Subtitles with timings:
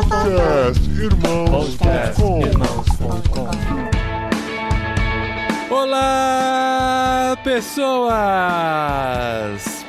[0.00, 2.40] Podcastirmãos.com
[5.70, 8.10] Olá, pessoas!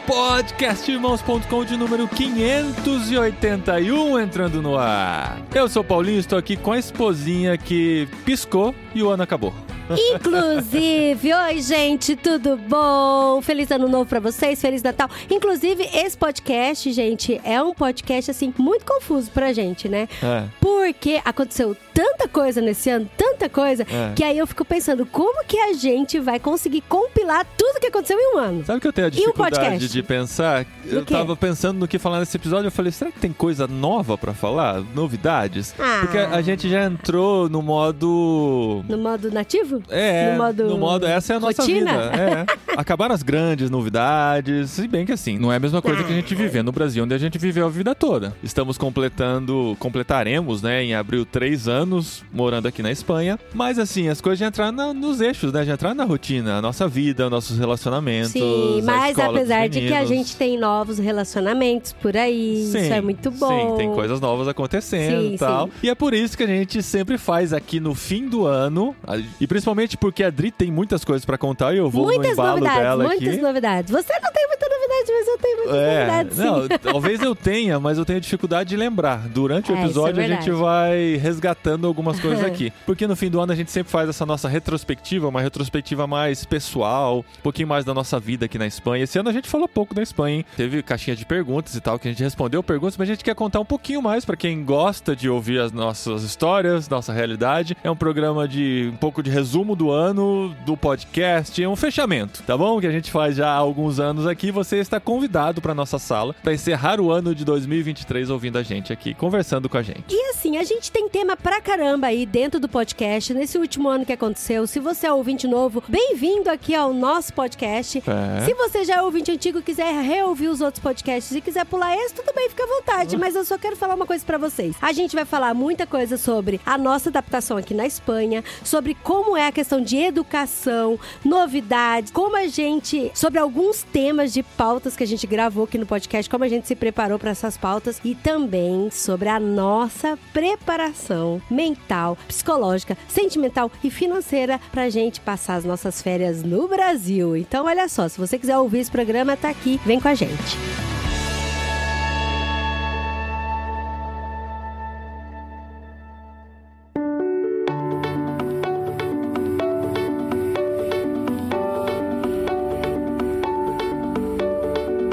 [0.06, 5.42] Podcastirmãos.com de número 581 entrando no ar.
[5.56, 9.54] Eu sou Paulinho, estou aqui com a esposinha que piscou e o ano acabou.
[9.98, 13.42] Inclusive, oi gente, tudo bom?
[13.42, 15.10] Feliz ano novo pra vocês, feliz Natal.
[15.30, 20.08] Inclusive, esse podcast, gente, é um podcast assim muito confuso pra gente, né?
[20.24, 20.44] É.
[20.60, 24.14] Porque aconteceu tanta coisa nesse ano, tanta coisa, É.
[24.16, 28.18] que aí eu fico pensando como que a gente vai conseguir compilar tudo que aconteceu
[28.18, 28.66] em um ano.
[28.66, 29.90] Sabe que eu tenho a o dificuldade podcast?
[29.90, 30.66] de pensar?
[30.86, 34.18] Eu tava pensando no que falar nesse episódio, eu falei, será que tem coisa nova
[34.18, 34.82] pra falar?
[34.96, 35.74] Novidades?
[35.80, 36.00] Ah.
[36.02, 39.81] Porque a gente já entrou no modo No modo nativo?
[39.90, 41.92] É, No modo no modo, essa é a nossa rotina?
[41.92, 42.12] vida.
[42.16, 42.46] É.
[42.78, 46.16] Acabaram as grandes novidades, se bem que assim, não é a mesma coisa que a
[46.16, 48.34] gente viver no Brasil, onde a gente viveu a vida toda.
[48.44, 53.38] Estamos completando, completaremos, né, em abril, três anos morando aqui na Espanha.
[53.54, 56.62] Mas assim, as coisas já entraram na- nos eixos, né, já entraram na rotina, a
[56.62, 58.32] nossa vida, nossos relacionamentos.
[58.32, 63.02] Sim, mas apesar de que a gente tem novos relacionamentos por aí, Sim, isso é
[63.02, 63.72] muito bom.
[63.72, 65.68] Sim, tem coisas novas acontecendo Sim, e tal.
[65.68, 65.72] sim.
[65.84, 68.96] E é por isso que a gente sempre faz aqui no fim do ano.
[69.40, 69.61] E principalmente
[69.98, 72.82] porque a Dri tem muitas coisas pra contar e eu vou no Muitas embalo novidades,
[72.82, 73.42] dela muitas aqui.
[73.42, 73.92] novidades.
[73.92, 76.44] Você não tem muita novidade, mas eu tenho muitas É, novidades, sim.
[76.44, 79.28] não, talvez eu tenha, mas eu tenho dificuldade de lembrar.
[79.30, 82.72] Durante o É, é episódio a gente vai resgatando algumas coisas aqui.
[82.86, 86.46] Porque no fim do ano a gente sempre faz essa nossa retrospectiva, uma retrospectiva mais
[86.46, 89.04] pessoal, um pouquinho mais da nossa vida aqui na Espanha.
[89.04, 90.46] Esse ano a gente falou pouco da Espanha, hein?
[90.58, 93.36] Teve caixinha de perguntas e tal, que a gente respondeu perguntas, mas a gente quer
[93.36, 97.76] contar um pouquinho mais pra quem gosta de ouvir as nossas histórias, nossa realidade.
[97.84, 102.42] É um programa de um pouco de resumo do ano, do podcast, é um fechamento,
[102.44, 102.80] tá bom?
[102.80, 104.50] Que a gente faz já há alguns anos aqui.
[104.50, 108.94] Você está convidado pra nossa sala pra encerrar o ano de 2023 ouvindo a gente
[108.94, 110.06] aqui, conversando com a gente.
[110.10, 114.06] E assim, a gente tem tema pra caramba aí dentro do podcast, nesse último ano
[114.06, 114.66] que aconteceu.
[114.66, 118.02] Se você é ouvinte novo, bem-vindo aqui ao nosso podcast.
[118.08, 118.46] É.
[118.46, 121.94] Se você já é ouvinte antigo e quiser reouvir os outros podcasts e quiser pular
[121.98, 123.18] esse, tudo bem, fica à vontade.
[123.18, 124.78] Mas eu só quero falar uma coisa pra vocês.
[124.82, 129.36] A gente vai falar muita coisa sobre a nossa adaptação aqui na Espanha, sobre como
[129.36, 133.12] é a questão de educação, novidades, como a gente.
[133.14, 136.68] sobre alguns temas de pautas que a gente gravou aqui no podcast, como a gente
[136.68, 143.90] se preparou pra essas pautas e também sobre a nossa preparação mental, psicológica, sentimental e
[143.90, 147.36] financeira pra gente passar as nossas férias no Brasil.
[147.36, 150.91] Então, olha só, se você quiser ouvir esse programa, tá aqui, vem com a gente.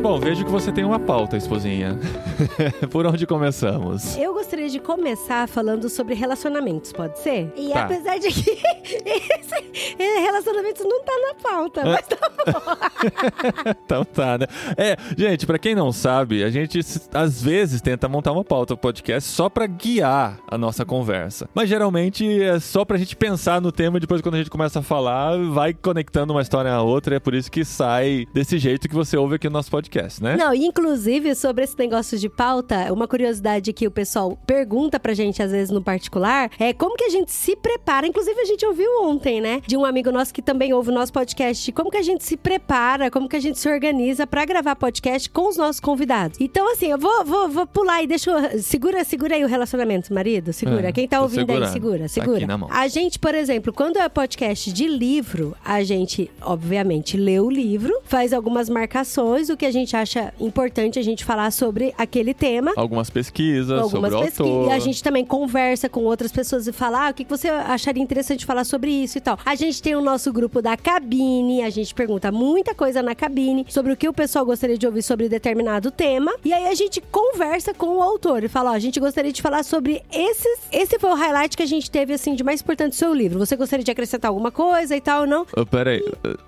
[0.09, 1.99] Bom, vejo que você tem uma pauta, esposinha.
[2.91, 4.17] Por onde começamos?
[4.17, 7.53] Eu gostaria de começar falando sobre relacionamentos, pode ser?
[7.55, 7.85] E Tá.
[7.85, 8.51] apesar de que
[9.05, 12.17] esse, eh, relacionamentos não tá na pauta, mas tá
[13.85, 14.47] então tá, né?
[14.79, 16.81] É, gente, pra quem não sabe, a gente
[17.13, 21.51] às vezes tenta montar uma pauta pro podcast só pra guiar a nossa conversa.
[21.55, 24.79] Mas geralmente é só pra gente pensar no tema e depois quando a gente começa
[24.79, 27.15] a falar, vai conectando uma história à outra.
[27.15, 29.98] E é por isso que sai desse jeito que você ouve aqui no nosso podcast,
[30.23, 30.37] né?
[30.37, 35.43] Não, inclusive sobre esse negócio de pauta, uma curiosidade que o pessoal pergunta pra gente
[35.43, 38.07] às vezes no particular é como que a gente se prepara.
[38.07, 41.13] Inclusive a gente ouviu ontem, né, de um amigo nosso que também ouve o nosso
[41.13, 44.77] podcast, como que a gente se prepara, como que a gente se organiza pra gravar
[44.77, 46.39] podcast com os nossos convidados.
[46.41, 50.13] Então assim, eu vou, vou, vou pular e deixa eu, segura, segura aí o relacionamento,
[50.13, 50.89] marido, segura.
[50.89, 52.59] É, Quem tá ouvindo aí, segura, Tá segura.
[52.59, 52.69] mão.
[52.71, 57.93] A gente, por exemplo, quando é podcast de livro, a gente, obviamente, lê o livro,
[58.05, 62.73] faz algumas marcações, o que a gente acha importante a gente falar sobre aquele tema.
[62.77, 64.41] Algumas pesquisas Algumas sobre o pesquisas.
[64.47, 64.69] autor.
[64.69, 67.49] E a gente também conversa com outras pessoas e fala, ah, o que que você
[67.49, 69.39] acharia interessante falar sobre isso e tal.
[69.45, 73.67] A gente tem o nosso grupo da cabine, a gente pergunta muita coisa na cabine
[73.69, 76.35] sobre o que o pessoal gostaria de ouvir sobre determinado tema.
[76.45, 79.43] E aí a gente conversa com o autor e fala, ó, a gente gostaria de
[79.43, 80.59] falar sobre esses.
[80.73, 83.39] Esse foi o highlight que a gente teve, assim, de mais importante do seu livro.
[83.39, 85.47] Você gostaria de acrescentar alguma coisa e tal, não?
[85.57, 86.03] Oh, peraí,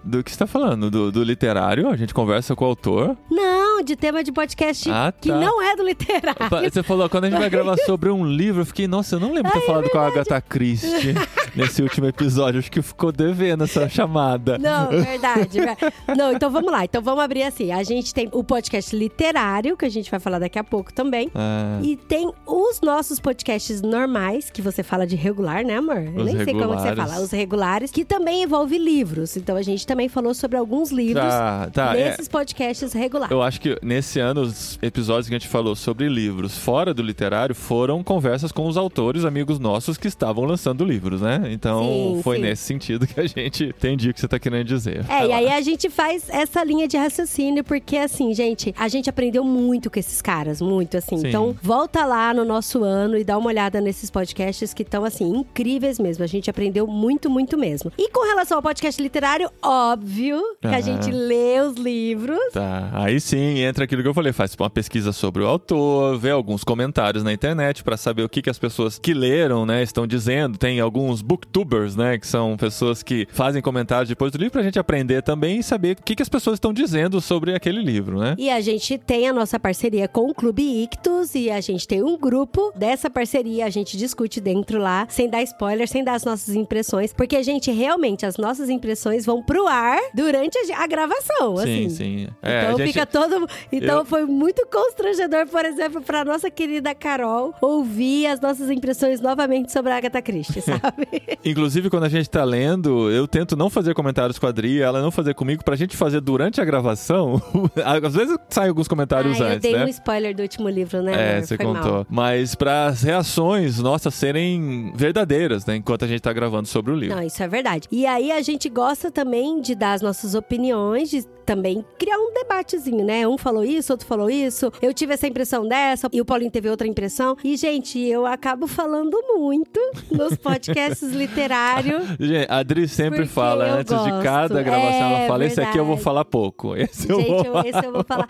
[0.05, 0.91] do que você tá falando?
[0.91, 1.89] Do, do literário?
[1.89, 3.17] A gente conversa com o autor?
[3.31, 5.37] Não, de tema de podcast Ah, que tá.
[5.39, 6.37] não é do literário.
[6.71, 9.33] Você falou, quando a gente vai gravar sobre um livro, eu fiquei, nossa, eu não
[9.33, 11.15] lembro de ter falado com a Agatha Christie.
[11.55, 12.59] nesse último episódio.
[12.61, 14.59] Acho que ficou devendo essa chamada.
[14.59, 15.61] Não, verdade.
[15.61, 15.77] ver-
[16.17, 16.85] Não, então vamos lá.
[16.85, 17.73] Então vamos abrir assim.
[17.73, 21.31] A gente tem o podcast literário, que a gente vai falar daqui a pouco também.
[21.35, 25.99] Ah, E tem os nossos podcasts normais, que você fala de regular, né, amor?
[26.03, 27.13] Eu Os nem sei como que você regulares.
[27.13, 27.25] fala.
[27.25, 29.37] Os regulares, que também envolve livros.
[29.37, 31.97] Então a gente também falou sobre alguns livros tá, tá.
[31.97, 32.11] é.
[32.11, 33.20] nesses podcasts regulares.
[33.31, 37.03] Eu acho que nesse ano, os episódios que a gente falou sobre livros fora do
[37.03, 41.43] literário foram conversas com os autores, amigos nossos que estavam lançando livros, né?
[41.51, 41.83] Então
[42.17, 42.43] Sim, foi sim.
[42.43, 45.05] nesse sentido que a gente entendi o que você tá querendo dizer.
[45.09, 45.37] É, e lá.
[45.37, 49.91] aí a gente faz essa linha de raciocínio, porque assim, gente, a gente aprendeu muito
[49.91, 51.19] com esses caras, muito assim.
[51.19, 51.29] Sim.
[51.29, 55.29] Então, volta lá no nosso ano e dá uma olhada nesses podcasts que estão, assim,
[55.29, 56.25] incríveis mesmo.
[56.25, 57.93] A gente aprendeu muito, muito mesmo.
[57.99, 60.83] E com relação ao podcast literário, óbvio que a Aham.
[60.83, 62.39] gente lê os livros.
[62.53, 66.31] Tá, aí sim entra aquilo que eu falei, faz uma pesquisa sobre o autor, vê
[66.31, 70.07] alguns comentários na internet pra saber o que, que as pessoas que leram, né, estão
[70.07, 70.59] dizendo.
[70.59, 74.79] Tem alguns booktubers, né, que são pessoas que fazem comentários depois do livro pra gente
[74.79, 78.35] aprender também e saber o que, que as pessoas estão dizendo sobre aquele livro, né?
[78.39, 82.03] E a gente tem a nossa parceria com o Clube Ictus e a gente tem
[82.03, 86.25] um grupo dessa parceria, a gente discute dentro lá, sem dar spoiler, sem dar as
[86.25, 91.57] nossas impressões, porque a gente realmente, as nossas impressões vão pro ar durante a, gravação,
[91.59, 91.89] Sim, assim.
[91.91, 92.29] sim.
[92.43, 93.49] É, Então a gente- fica todo.
[93.73, 99.21] Então eu- foi muito constrangedor, por exemplo, pra nossa querida Carol ouvir as nossas impressões
[99.21, 101.07] novamente sobre a Agatha Christie, sabe?
[101.45, 105.01] Inclusive, quando a gente tá lendo, eu tento não fazer comentários com a Adri, ela
[105.01, 107.41] não fazer comigo, pra gente fazer durante a gravação.
[108.05, 109.85] Às vezes saem alguns comentários ah, eu antes, dei né?
[109.85, 111.13] um spoiler do último livro, né?
[111.13, 111.47] É, amor?
[111.47, 111.93] você Foi contou.
[111.93, 112.07] mal.
[112.09, 115.77] Mas para as reações nossas serem verdadeiras, né?
[115.77, 117.17] Enquanto a gente tá gravando sobre o livro.
[117.17, 117.89] Não, isso é verdade.
[117.91, 122.33] E aí a gente gosta também de dar as nossas opiniões, de também criar um
[122.33, 123.27] debatezinho, né?
[123.27, 124.73] Um falou isso, outro falou isso.
[124.83, 127.37] Eu tive essa impressão dessa e o Paulinho teve outra impressão.
[127.45, 132.03] E, gente, eu acabo falando muito nos podcasts literários.
[132.19, 134.23] Gente, a Adri sempre fala eu antes de gosto.
[134.23, 136.05] cada gravação, É ela fala: esse aqui eu vou verdade.
[136.05, 136.77] falar pouco.
[136.81, 137.63] Esse eu Gente, vou.
[137.63, 138.29] eu- esse eu vou falar.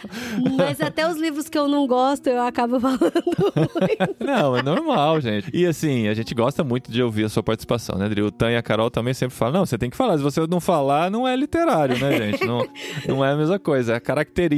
[0.57, 4.17] Mas até os livros que eu não gosto, eu acabo falando muito.
[4.25, 5.51] Não, é normal, gente.
[5.53, 8.23] E assim, a gente gosta muito de ouvir a sua participação, né, Adri?
[8.23, 10.17] O Tan e a Carol também sempre falam: não, você tem que falar.
[10.19, 12.45] Se você não falar, não é literário, né, gente?
[12.45, 12.67] Não,
[13.09, 13.97] não é a mesma coisa.
[13.97, 14.50] A característica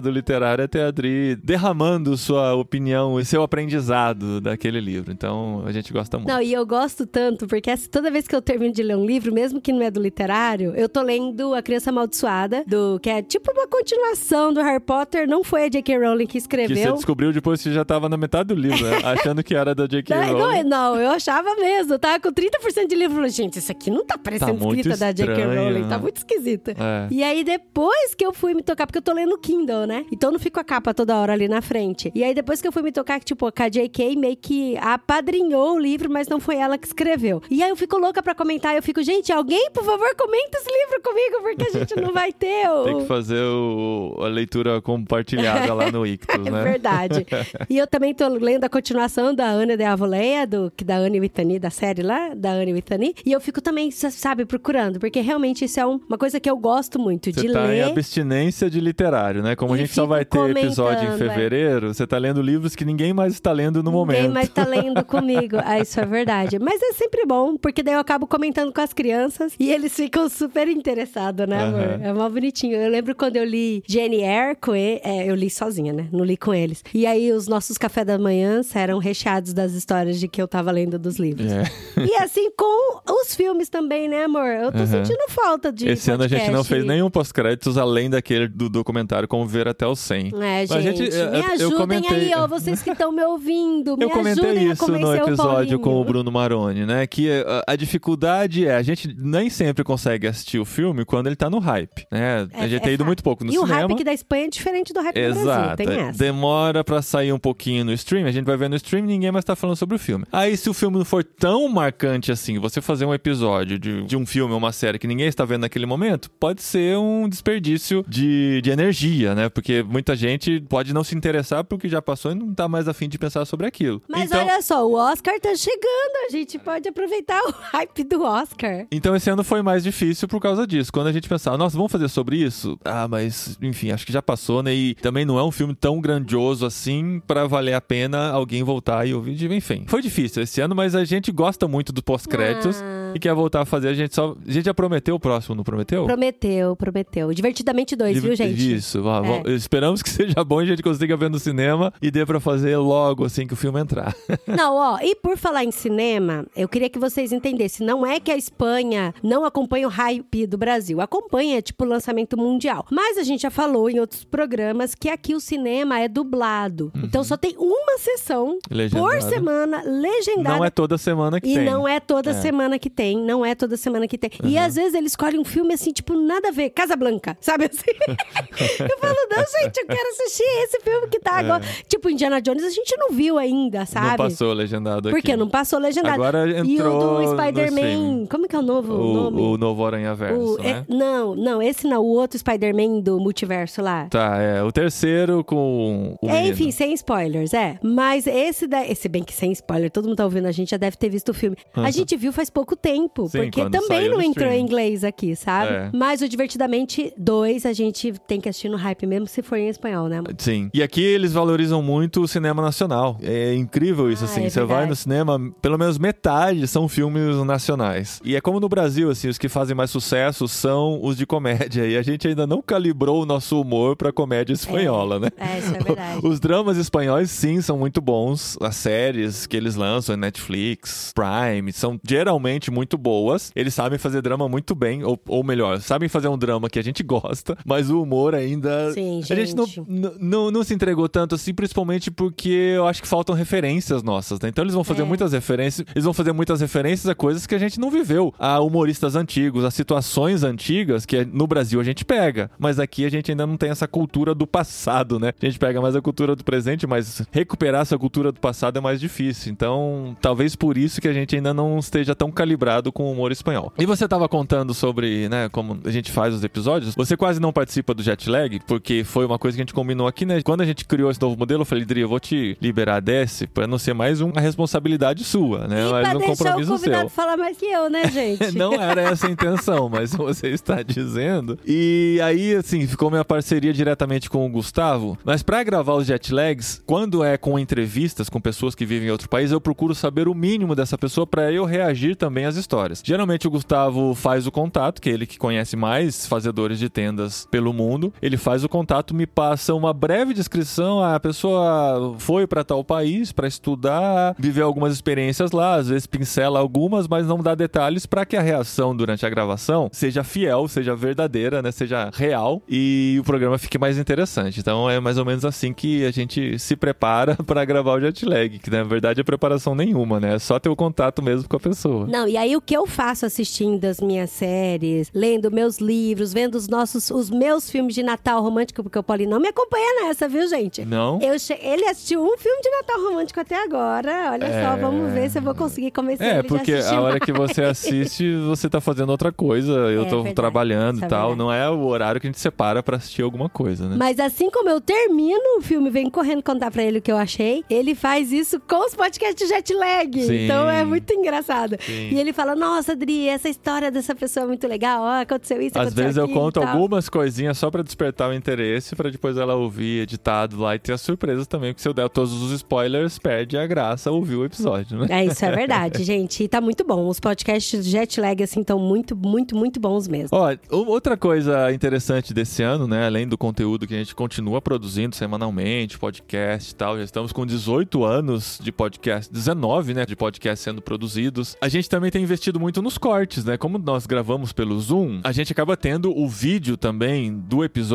[0.00, 5.12] do literário é ter a Adri derramando sua opinião e seu aprendizado daquele livro.
[5.12, 6.28] Então, a gente gosta muito.
[6.28, 9.32] Não, e eu gosto tanto, porque toda vez que eu termino de ler um livro,
[9.32, 13.22] mesmo que não é do literário, eu tô lendo A Criança Amaldiçoada, do, que é
[13.22, 15.28] tipo uma continuação do Harry Potter.
[15.28, 15.98] Não foi a J.K.
[15.98, 16.94] Rowling que Que você escreveu.
[16.94, 18.98] descobriu depois que já tava na metade do livro, né?
[19.04, 20.14] achando que era da J.K.
[20.14, 20.62] Não, Rowling.
[20.64, 21.94] não, não, eu achava mesmo.
[21.94, 23.28] Eu tava com 30% de livro.
[23.28, 25.44] Gente, isso aqui não tá parecendo muito escrita da J.K.
[25.44, 25.82] Rowling.
[25.82, 25.98] Tá né?
[25.98, 26.72] muito esquisita.
[26.72, 27.08] É.
[27.10, 30.04] E aí, depois que eu fui me tocar, porque eu tô lendo Kindle, né?
[30.10, 32.10] Então eu não fico a capa toda hora ali na frente.
[32.14, 34.16] E aí, depois que eu fui me tocar, que, tipo, a J.K.
[34.16, 37.42] meio que apadrinhou o livro, mas não foi ela que escreveu.
[37.50, 38.74] E aí eu fico louca pra comentar.
[38.76, 42.32] Eu fico, gente, alguém, por favor, comenta esse livro comigo, porque a gente não vai
[42.32, 42.84] ter o.
[42.84, 46.62] Tem que fazer o- a leitura compartilhada lá no Ictus, É né?
[46.62, 47.26] verdade.
[47.68, 51.58] e eu também tô lendo a continuação da Ana de Avoleia, do, da Anne Whitney,
[51.58, 53.14] da série lá, da Anne Whitney.
[53.24, 56.48] E eu fico também, sa- sabe, procurando, porque realmente isso é um- uma coisa que
[56.48, 57.82] eu gosto muito Você de tá em ler.
[57.84, 58.80] abstinência de
[59.12, 59.54] literário, né?
[59.54, 61.16] Como a E gente só vai ter episódio em é.
[61.18, 63.92] fevereiro, você tá lendo livros que ninguém mais está lendo no Ninguém
[64.22, 64.32] momento.
[64.32, 65.56] mais tá lendo comigo.
[65.64, 66.58] Ah, isso é verdade.
[66.58, 70.28] Mas é sempre bom, porque daí eu acabo comentando com as crianças e eles ficam
[70.28, 71.80] super interessados, né, amor?
[71.80, 72.00] Aham.
[72.02, 72.76] É mó bonitinho.
[72.76, 76.06] Eu lembro quando eu li Jane Eyre com ele, é, eu li sozinha, né?
[76.12, 76.82] Não li com eles.
[76.94, 80.70] E aí os nossos café da manhã eram recheados das histórias de que eu tava
[80.70, 81.50] lendo dos livros.
[81.50, 81.64] É.
[82.00, 84.46] E assim com os filmes também, né, amor?
[84.46, 84.86] Eu tô Aham.
[84.86, 86.68] sentindo falta de Esse ano a gente não podcast.
[86.74, 90.28] fez nenhum pós-créditos além daquele do documentário Como Ver Até o 100.
[90.28, 93.12] É, Mas a gente, gente- eu- me eu ajudem comentei- aí, ó, vocês que estão
[93.12, 93.96] me ouvindo.
[93.96, 95.78] Me Eu comentei a isso no o episódio Paulinho.
[95.80, 97.06] com o Bruno Maroni, né?
[97.06, 97.30] Que
[97.66, 101.48] a, a dificuldade é, a gente nem sempre consegue assistir o filme quando ele tá
[101.50, 102.48] no hype, né?
[102.52, 103.80] a É- gente é tem ido muito pouco no e o cinema.
[103.80, 105.76] hype aqui da Espanha é diferente do hype do Brasil, Exato.
[105.76, 106.18] tem essa.
[106.18, 109.30] Demora pra sair um pouquinho no stream, a gente vai ver no stream e ninguém
[109.30, 110.24] mais tá falando sobre o filme.
[110.32, 114.16] Aí, se o filme não for tão marcante assim, você fazer um episódio de, de
[114.16, 118.04] um filme ou uma série que ninguém está vendo naquele momento, pode ser um desperdício
[118.08, 118.91] de, de energia,
[119.34, 119.48] né?
[119.48, 123.08] Porque muita gente pode não se interessar porque já passou e não tá mais afim
[123.08, 124.02] de pensar sobre aquilo.
[124.08, 128.22] Mas então, olha só, o Oscar tá chegando, a gente pode aproveitar o hype do
[128.22, 128.86] Oscar.
[128.90, 130.92] Então esse ano foi mais difícil por causa disso.
[130.92, 132.78] Quando a gente pensava, nossa, vamos fazer sobre isso?
[132.84, 134.74] Ah, mas enfim, acho que já passou, né?
[134.74, 139.06] E também não é um filme tão grandioso assim pra valer a pena alguém voltar
[139.06, 139.50] e ouvir.
[139.52, 143.12] Enfim, foi difícil esse ano, mas a gente gosta muito dos pós-créditos Ah.
[143.14, 143.88] e quer voltar a fazer.
[143.88, 144.36] A gente só.
[144.46, 146.04] A gente já prometeu o próximo, não prometeu?
[146.04, 147.32] Prometeu, prometeu.
[147.32, 148.54] Divertidamente dois, viu, gente?
[148.82, 149.50] Isso, vá, É.
[149.52, 152.76] esperamos que seja bom e a gente consiga ver no cinema e dê pra fazer
[152.76, 154.14] logo assim que o filme entrar.
[154.46, 157.86] Não, ó, e por falar em cinema, eu queria que vocês entendessem.
[157.86, 161.00] Não é que a Espanha não acompanha o hype do Brasil.
[161.00, 162.84] Acompanha, tipo, o lançamento mundial.
[162.90, 166.90] Mas a gente já falou em outros programas que aqui o cinema é dublado.
[166.96, 169.22] Então só tem uma sessão por Legendado.
[169.28, 170.56] semana, legendada.
[170.56, 171.64] Não é toda semana que E tem.
[171.64, 172.34] não é toda É.
[172.34, 174.30] semana que tem, não é toda semana que tem.
[174.44, 177.66] E às vezes ele escolhe um filme assim, tipo, nada a ver, Casa Blanca, sabe
[177.66, 177.82] assim?
[178.78, 181.62] eu falo, não, gente, eu quero assistir esse filme que tá agora.
[181.88, 184.06] Tipo, Indiana Jones a gente não viu ainda, sabe?
[184.06, 184.10] É.
[184.10, 185.16] Não passou legendado aqui.
[185.18, 186.14] Porque não passou legendado.
[186.14, 189.40] Agora e o entrou do Spider-Man, como que é o novo o, nome?
[189.40, 190.84] o novo Aranha Verso, O- é- né?
[190.88, 194.06] não, não, esse não, o outro Spider-Man do multiverso lá.
[194.10, 194.62] Tá, é.
[194.62, 197.78] O terceiro com o É, enfim, sem spoilers, é.
[197.82, 198.86] Mas esse da.
[198.86, 201.30] Esse bem que sem spoiler, todo mundo tá ouvindo, a gente já deve ter visto
[201.30, 201.56] o filme.
[201.74, 205.72] A gente viu faz pouco tempo, Sim, porque também não entrou em inglês aqui, sabe?
[205.72, 205.90] É.
[205.92, 209.68] Mas o Divertidamente 2 a gente tem que assistir no hype, mesmo se for em
[209.68, 210.22] espanhol, né?
[210.38, 210.70] Sim.
[210.74, 213.16] E aqui eles valorizam muito o cinema nacional.
[213.22, 214.44] É incrível isso, Ah, assim.
[214.44, 218.20] é Você vai no cinema, pelo menos metade são filmes nacionais.
[218.24, 221.86] E é como no Brasil, assim, os que fazem mais sucesso são os de comédia.
[221.86, 225.28] E a gente ainda não calibrou o nosso humor pra comédia espanhola, né?
[225.36, 226.20] É, isso é verdade.
[226.26, 228.56] Os dramas espanhóis, sim, são muito bons.
[228.60, 233.50] As séries que eles lançam em Netflix, Prime, são geralmente muito boas.
[233.54, 236.82] Eles sabem fazer drama muito bem, ou, ou melhor, sabem fazer um drama que a
[236.84, 238.92] gente gosta, mas o humor ainda.
[238.92, 239.80] Sim, A gente não, gente.
[239.90, 244.40] n- não, não se entregou tanto assim, principalmente porque eu acho que faltam referências nossas,
[244.40, 244.48] né?
[244.48, 245.04] Então eles vão fazer É.
[245.04, 248.32] muitas referências, eles vão fazer muitas referências a coisas que a gente não viveu.
[248.38, 253.10] A humoristas antigos, a situações antigas que no Brasil a gente pega, mas aqui a
[253.10, 255.32] gente ainda não tem essa cultura do passado, né?
[255.40, 258.80] A gente pega mais a cultura do presente, mas recuperar essa cultura do passado é
[258.80, 259.52] mais difícil.
[259.52, 263.32] Então, talvez por isso que a gente ainda não esteja tão calibrado com o humor
[263.32, 263.72] espanhol.
[263.78, 266.94] E você tava contando sobre, né, como a gente faz os episódios.
[266.94, 270.06] Você quase não participa do jet lag, porque foi uma coisa que a gente combinou
[270.06, 270.40] aqui, né?
[270.42, 273.46] Quando a gente criou esse novo modelo, eu falei, Dri, eu vou te liberar desse
[273.46, 275.86] pra não ser mais uma responsabilidade sua, né?
[275.86, 277.10] e pra um deixar o compromisso convidado seu.
[277.10, 278.56] falar mais que eu, né, gente?
[278.56, 281.58] Não era essa a intenção, mas você está dizendo.
[281.66, 285.18] E aí, assim, ficou minha parceria diretamente com o Gustavo.
[285.24, 289.10] Mas pra gravar os jet lags, quando é com entrevistas com pessoas que vivem em
[289.10, 293.02] outro país, eu procuro saber o mínimo dessa pessoa pra eu reagir também às histórias.
[293.04, 297.46] Geralmente o Gustavo faz o contato, que é ele que conhece mais fazedores de tendas
[297.50, 298.12] pelo mundo.
[298.22, 301.02] Ele faz o contato, me passa uma breve descrição.
[301.02, 306.06] Ah, a pessoa foi pra tal país pra estudar, viveu algumas experiências lá, às vezes
[306.06, 310.68] pincela algumas, mas não dá detalhes pra que a reação durante a gravação seja fiel,
[310.68, 314.60] seja verdadeira, né, seja real e o programa fique mais interessante.
[314.60, 318.24] Então é mais ou menos assim que a gente se prepara pra gravar o jet
[318.24, 320.36] lag, que na verdade é preparação nenhuma, né?
[320.36, 322.06] É só ter o contato mesmo com a pessoa.
[322.06, 326.54] Não, e aí o que eu faço assistindo as minhas séries, lendo meus livros, vendo
[326.54, 330.28] os nossos, os meus filmes de Natal romântico, porque o Paulinho não me acompanha nessa,
[330.28, 330.84] viu, gente?
[330.84, 331.18] Não?
[331.22, 334.30] Eu che- Ele assistiu um filme de Natal romântico até agora.
[334.32, 334.80] Olha só, É.
[334.80, 337.24] vamos ver se eu vou conseguir convencer É, ele porque de assistir a hora mais.
[337.24, 339.72] que você assiste, você tá fazendo outra coisa.
[339.72, 341.28] Eu É tô verdade, trabalhando e é tal.
[341.30, 341.38] verdade.
[341.38, 343.96] Não é o horário que a gente separa pra assistir alguma coisa, né?
[343.98, 347.16] Mas assim como eu termino o filme, venho correndo contar pra ele o que eu
[347.16, 350.22] achei, ele faz isso com os podcasts jet lag.
[350.22, 350.44] Sim.
[350.44, 351.76] Então é muito engraçado.
[351.80, 352.10] Sim.
[352.12, 355.00] E ele fala: Nossa, Adri, essa história dessa pessoa é muito legal.
[355.02, 358.01] Ó, aconteceu isso, Às aconteceu vezes eu aquilo e conto algumas coisinhas só pra despertar
[358.02, 361.88] o interesse, pra depois ela ouvir editado lá e ter as surpresas também, porque se
[361.88, 365.06] eu der todos os spoilers, perde a graça ouvir o episódio, né?
[365.10, 366.44] É, isso é verdade, gente.
[366.44, 367.08] E tá muito bom.
[367.08, 370.36] Os podcasts jet lag, assim, estão muito, muito, muito bons mesmo.
[370.36, 375.14] Ó, outra coisa interessante desse ano, né, além do conteúdo que a gente continua produzindo
[375.14, 380.62] semanalmente, podcast e tal, já estamos com 18 anos de podcast, 19, né, de podcast
[380.64, 381.56] sendo produzidos.
[381.60, 383.56] A gente também tem investido muito nos cortes, né?
[383.56, 387.91] Como nós gravamos pelo Zoom, a gente acaba tendo o vídeo também do episódio,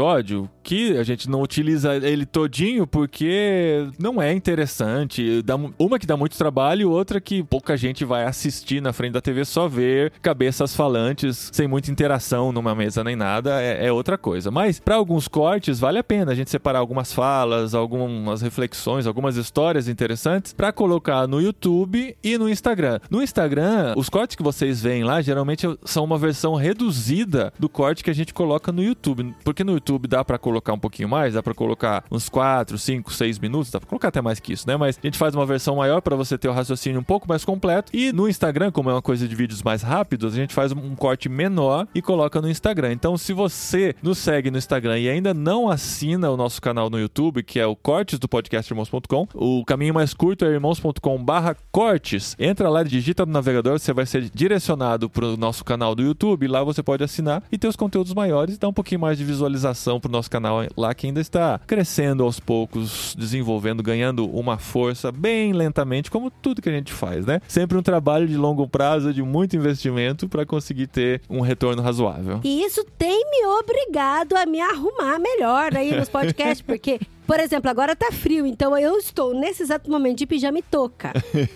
[0.63, 5.41] que a gente não utiliza ele todinho porque não é interessante.
[5.41, 9.21] Dá uma que dá muito trabalho, outra que pouca gente vai assistir na frente da
[9.21, 14.17] TV, só ver cabeças falantes sem muita interação numa mesa nem nada, é, é outra
[14.17, 14.51] coisa.
[14.51, 19.37] Mas para alguns cortes vale a pena a gente separar algumas falas, algumas reflexões, algumas
[19.37, 22.99] histórias interessantes para colocar no YouTube e no Instagram.
[23.09, 28.03] No Instagram, os cortes que vocês veem lá geralmente são uma versão reduzida do corte
[28.03, 31.33] que a gente coloca no YouTube, porque no YouTube dá para colocar um pouquinho mais,
[31.33, 34.67] dá para colocar uns 4, 5, 6 minutos, dá para colocar até mais que isso,
[34.67, 34.75] né?
[34.75, 37.45] Mas a gente faz uma versão maior para você ter o raciocínio um pouco mais
[37.45, 37.91] completo.
[37.95, 40.95] E no Instagram, como é uma coisa de vídeos mais rápidos, a gente faz um
[40.95, 42.91] corte menor e coloca no Instagram.
[42.91, 46.99] Então, se você nos segue no Instagram e ainda não assina o nosso canal no
[46.99, 52.35] YouTube, que é o Cortes do podcast irmãos.com, o caminho mais curto é irmãos.com/cortes.
[52.39, 56.47] Entra lá, digita no navegador, você vai ser direcionado para o nosso canal do YouTube.
[56.47, 59.76] Lá você pode assinar e ter os conteúdos maiores dar um pouquinho mais de visualização
[59.99, 65.53] pro nosso canal lá que ainda está crescendo aos poucos, desenvolvendo, ganhando uma força bem
[65.53, 67.39] lentamente, como tudo que a gente faz, né?
[67.47, 72.39] Sempre um trabalho de longo prazo, de muito investimento para conseguir ter um retorno razoável.
[72.43, 77.69] E isso tem me obrigado a me arrumar melhor aí nos podcasts, porque por exemplo,
[77.69, 81.11] agora tá frio, então eu estou nesse exato momento de pijama e touca.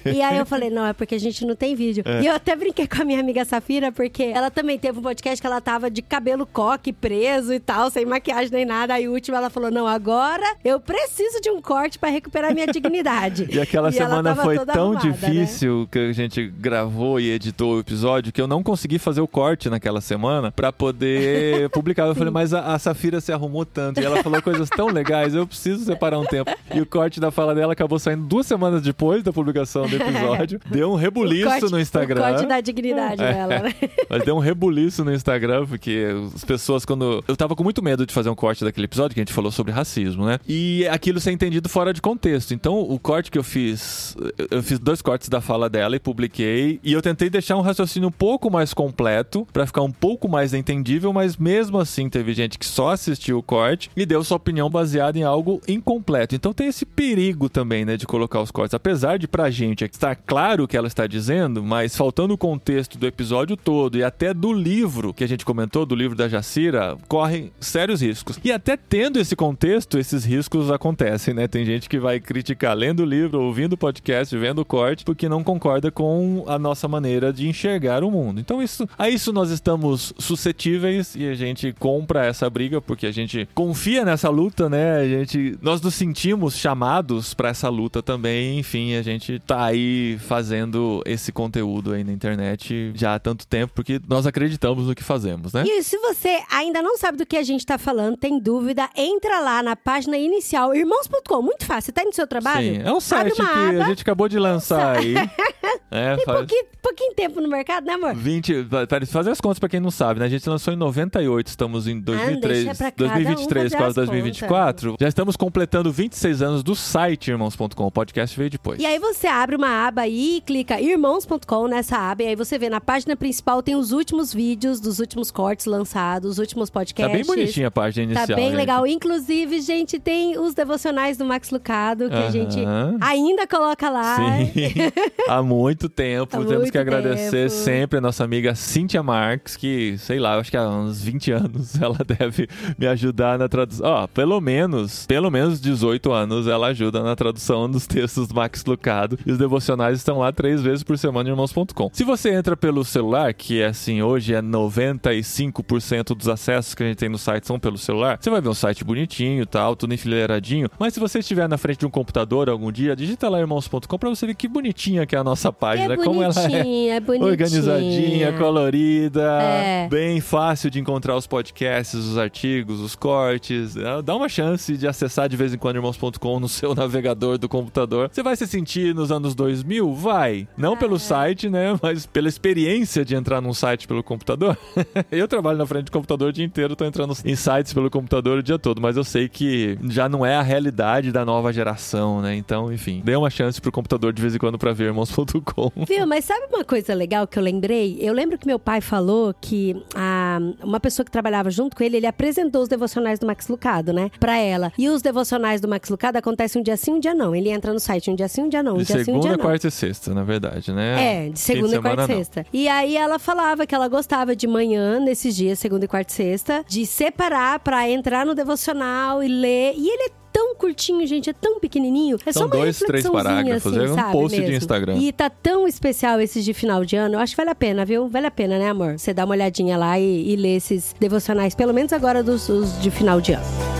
[0.05, 2.03] e aí eu falei, não, é porque a gente não tem vídeo.
[2.05, 2.21] É.
[2.21, 5.39] E eu até brinquei com a minha amiga Safira, porque ela também teve um podcast
[5.39, 8.95] que ela tava de cabelo coque, preso e tal, sem maquiagem nem nada.
[8.95, 12.67] Aí o último ela falou, não, agora eu preciso de um corte para recuperar minha
[12.67, 13.47] dignidade.
[13.49, 15.13] e aquela e semana foi tão arrumada, né?
[15.13, 15.87] difícil né?
[15.89, 19.69] que a gente gravou e editou o episódio que eu não consegui fazer o corte
[19.69, 22.07] naquela semana para poder publicar.
[22.07, 25.33] Eu falei, mas a, a Safira se arrumou tanto e ela falou coisas tão legais,
[25.33, 26.51] eu preciso preciso separar um tempo.
[26.73, 30.59] E o corte da fala dela acabou saindo duas semanas depois da publicação do episódio.
[30.69, 32.21] Deu um rebuliço corte, no Instagram.
[32.21, 33.33] O corte da dignidade é.
[33.33, 33.73] dela, né?
[34.09, 37.23] Mas deu um rebuliço no Instagram, porque as pessoas, quando.
[37.27, 39.51] Eu tava com muito medo de fazer um corte daquele episódio que a gente falou
[39.51, 40.39] sobre racismo, né?
[40.47, 42.53] E aquilo ser entendido fora de contexto.
[42.53, 44.15] Então, o corte que eu fiz.
[44.49, 46.79] Eu fiz dois cortes da fala dela e publiquei.
[46.83, 50.53] E eu tentei deixar um raciocínio um pouco mais completo, para ficar um pouco mais
[50.53, 54.69] entendível, mas mesmo assim teve gente que só assistiu o corte e deu sua opinião
[54.69, 56.35] baseada em algo incompleto.
[56.35, 58.73] Então tem esse perigo também, né, de colocar os cortes.
[58.73, 62.97] Apesar de pra gente estar claro o que ela está dizendo, mas faltando o contexto
[62.97, 66.97] do episódio todo e até do livro que a gente comentou, do livro da Jacira,
[67.07, 68.39] correm sérios riscos.
[68.43, 71.47] E até tendo esse contexto, esses riscos acontecem, né?
[71.47, 75.27] Tem gente que vai criticar lendo o livro, ouvindo o podcast, vendo o corte, porque
[75.27, 78.39] não concorda com a nossa maneira de enxergar o mundo.
[78.39, 83.11] Então isso, a isso nós estamos suscetíveis e a gente compra essa briga porque a
[83.11, 84.97] gente confia nessa luta, né?
[84.97, 88.59] A gente nós nos sentimos chamados para essa luta também.
[88.59, 93.73] Enfim, a gente tá aí fazendo esse conteúdo aí na internet já há tanto tempo,
[93.73, 95.63] porque nós acreditamos no que fazemos, né?
[95.65, 99.39] E se você ainda não sabe do que a gente tá falando, tem dúvida, entra
[99.39, 101.41] lá na página inicial, irmãos.com.
[101.41, 101.93] Muito fácil.
[101.93, 102.75] Tá no seu trabalho?
[102.75, 105.15] Sim, é um site que aba, a gente acabou de lançar aí.
[105.91, 106.37] é, tem faz...
[106.37, 108.13] pouquinho, pouquinho tempo no mercado, né, amor?
[108.13, 108.67] 20.
[108.87, 110.25] Para fazer as contas para quem não sabe, né?
[110.25, 114.95] A gente lançou em 98, estamos em 2003, ah, 2023, um quase 2024.
[114.99, 117.85] Já estamos completando 26 anos do site irmãos.com.
[117.85, 118.79] O podcast veio depois.
[118.79, 122.23] E aí você abre uma aba aí clica irmãos.com nessa aba.
[122.23, 126.31] E aí você vê na página principal tem os últimos vídeos dos últimos cortes lançados,
[126.31, 127.11] os últimos podcasts.
[127.11, 128.27] Tá bem bonitinha a página inicial.
[128.27, 128.55] Tá bem gente.
[128.55, 128.85] legal.
[128.85, 132.27] Inclusive, gente, tem os devocionais do Max Lucado que uh -huh.
[132.27, 132.59] a gente
[132.99, 134.17] ainda coloca lá.
[134.17, 134.51] Sim.
[135.27, 136.35] Há muito tempo.
[136.35, 140.51] Há Temos muito que agradecer sempre a nossa amiga Cíntia Marques, que, sei lá, acho
[140.51, 143.85] que há uns 20 anos ela deve me ajudar na tradução.
[143.85, 148.65] Ó, pelo menos, pelo menos 18 anos, ela ajuda na tradução dos textos do Max
[148.65, 149.17] Lucado.
[149.25, 151.89] E os devocionais estão lá três vezes por semana em irmãos.com.
[151.93, 156.87] Se você entra pelo celular, que é assim, hoje é 95% dos acessos que a
[156.87, 159.93] gente tem no site são pelo celular, você vai ver um site bonitinho tal, tudo
[159.93, 160.69] enfileiradinho.
[160.79, 164.09] Mas se você estiver na frente de um computador algum dia, digita lá irmãos.com pra
[164.09, 165.93] você ver que bonitinha que é a nossa página.
[165.93, 169.87] É como ela é, é organizadinha, colorida, é.
[169.89, 173.75] bem fácil de encontrar os podcasts, os artigos, os cortes.
[174.03, 178.09] Dá uma chance de acessar de vez em quando irmãos.com no seu navegador do computador.
[178.11, 179.93] Você vai se sentir nos anos 2000?
[179.93, 180.47] Vai.
[180.57, 181.77] Não pelo site, né?
[181.81, 184.57] Mas pela experiência de entrar num site pelo computador.
[185.11, 188.39] eu trabalho na frente do computador o dia inteiro, tô entrando em sites pelo computador
[188.39, 192.21] o dia todo, mas eu sei que já não é a realidade da nova geração,
[192.21, 192.35] né?
[192.35, 195.71] Então, enfim, dê uma chance pro computador de vez em quando pra ver irmãos.com.
[195.87, 197.97] Viu, mas sabe uma coisa legal que eu lembrei?
[197.99, 201.97] Eu lembro que meu pai falou que a, uma pessoa que trabalhava junto com ele,
[201.97, 204.09] ele apresentou os devocionais do Max Lucado, né?
[204.19, 204.71] Pra ela.
[204.77, 207.35] E os devocionais do Max Lucado acontecem um dia sim, um dia não.
[207.35, 208.75] Ele entra no site um dia sim, um dia não.
[208.75, 211.25] Um de dia segunda, sim, um dia quarta e sexta, na verdade, né?
[211.25, 212.45] É, de segunda e quarta e sexta.
[212.53, 216.15] E aí ela falava que ela gostava de manhã, nesses dias, segunda e quarta e
[216.15, 219.73] sexta, de separar pra entrar no devocional e ler.
[219.75, 222.17] E ele é tão curtinho, gente, é tão pequenininho.
[222.25, 224.51] É São só uma dois, três parágrafos, assim, é um sabe, post mesmo.
[224.51, 224.97] de Instagram.
[224.97, 227.85] E tá tão especial esses de final de ano, eu acho que vale a pena,
[227.85, 228.07] viu?
[228.07, 228.97] Vale a pena, né, amor?
[228.97, 232.79] Você dá uma olhadinha lá e, e ler esses devocionais, pelo menos agora dos, dos
[232.81, 233.70] de final de ano.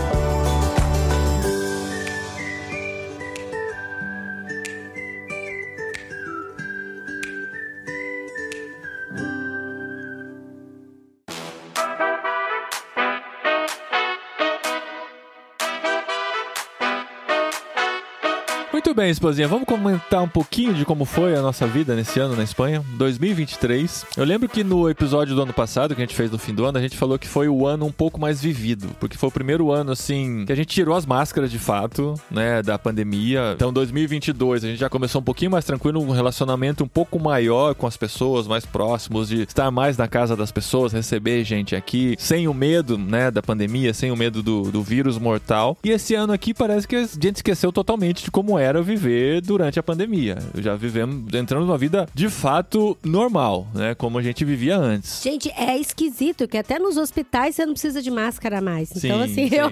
[18.92, 22.36] Muito bem, esposinha, vamos comentar um pouquinho de como foi a nossa vida nesse ano
[22.36, 24.04] na Espanha, 2023.
[24.18, 26.66] Eu lembro que no episódio do ano passado, que a gente fez no fim do
[26.66, 29.32] ano, a gente falou que foi o ano um pouco mais vivido, porque foi o
[29.32, 33.52] primeiro ano, assim, que a gente tirou as máscaras de fato, né, da pandemia.
[33.54, 37.74] Então, 2022, a gente já começou um pouquinho mais tranquilo, um relacionamento um pouco maior
[37.74, 42.14] com as pessoas, mais próximos, de estar mais na casa das pessoas, receber gente aqui,
[42.18, 45.78] sem o medo, né, da pandemia, sem o medo do, do vírus mortal.
[45.82, 49.78] E esse ano aqui parece que a gente esqueceu totalmente de como era viver durante
[49.78, 50.38] a pandemia.
[50.56, 53.94] Já vivemos, entramos numa vida de fato normal, né?
[53.94, 55.22] Como a gente vivia antes.
[55.22, 58.90] Gente, é esquisito que até nos hospitais você não precisa de máscara mais.
[58.90, 59.54] Então, Sim, assim, sim.
[59.54, 59.70] eu,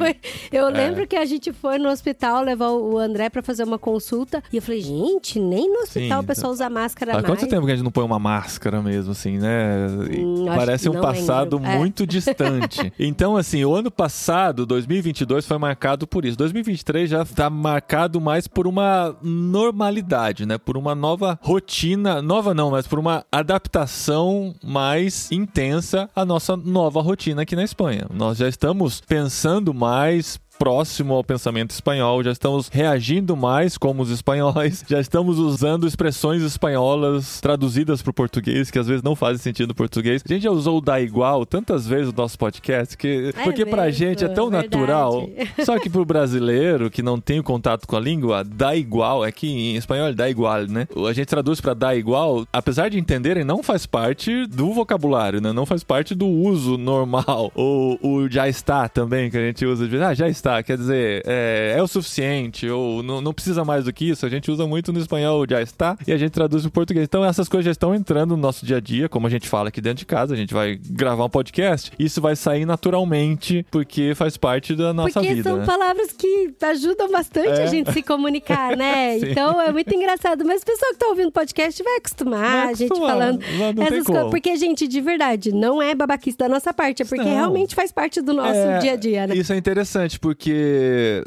[0.53, 0.71] eu É.
[0.71, 4.57] lembro que a gente foi no hospital levar o André pra fazer uma consulta e
[4.57, 6.25] eu falei, gente, nem no hospital Sim.
[6.25, 7.27] o pessoal usa máscara Há mais.
[7.27, 9.87] quanto tempo que a gente não põe uma máscara mesmo, assim, né?
[10.17, 11.71] Hum, Parece um passado lembro.
[11.73, 11.79] É.
[11.79, 12.93] muito distante.
[12.99, 16.37] Então, assim, o ano passado, 2022, foi marcado por isso.
[16.37, 20.59] 2023 já tá marcado mais por uma normalidade, né?
[20.59, 27.01] Por uma nova rotina, nova não, mas por uma adaptação mais intensa à nossa nova
[27.01, 28.07] rotina aqui na Espanha.
[28.13, 34.11] Nós já estamos pensando mais próximo ao pensamento espanhol, já estamos reagindo mais como os
[34.11, 39.39] espanhóis, já estamos usando expressões espanholas traduzidas para o português que às vezes não fazem
[39.39, 40.23] sentido no português.
[40.23, 43.65] A gente já usou o dar igual tantas vezes no nosso podcast que É porque
[43.65, 44.77] pra mesmo, gente é tão verdade.
[44.77, 45.31] natural.
[45.65, 49.33] Só que pro brasileiro que não tem o contato com a língua, dá igual, é
[49.33, 50.87] que em espanhol é dá igual, né?
[51.09, 55.55] A gente traduz para dar igual, apesar de entenderem, não faz parte do vocabulário, né?
[55.55, 57.51] Não faz parte do uso normal.
[57.55, 61.23] Ou o já está também, que a gente usa de ah, já está, quer dizer,
[61.27, 64.25] é, é o suficiente, ou não, não precisa mais do que isso.
[64.27, 67.05] A gente usa muito no espanhol já está e a gente traduz pro português.
[67.05, 69.69] Então essas coisas já estão entrando no nosso dia a dia, como a gente fala
[69.69, 74.15] aqui dentro de casa, a gente vai gravar um podcast, isso vai sair naturalmente, porque
[74.15, 75.49] faz parte da nossa Porque vida.
[75.51, 75.67] são né?
[75.67, 77.63] palavras que ajudam bastante É.
[77.63, 79.19] a gente se comunicar, né?
[79.41, 80.45] Então é muito engraçado.
[80.45, 83.41] Mas o pessoal que tá ouvindo o podcast vai acostumar, Vai a gente acostumar, falando
[83.59, 84.31] não- não tem essas coisas.
[84.31, 87.31] Porque, gente, de verdade, não é babaquice da nossa parte, é porque Não.
[87.31, 89.35] realmente faz parte do nosso É, dia a dia, né?
[89.37, 90.40] Isso é interessante, porque,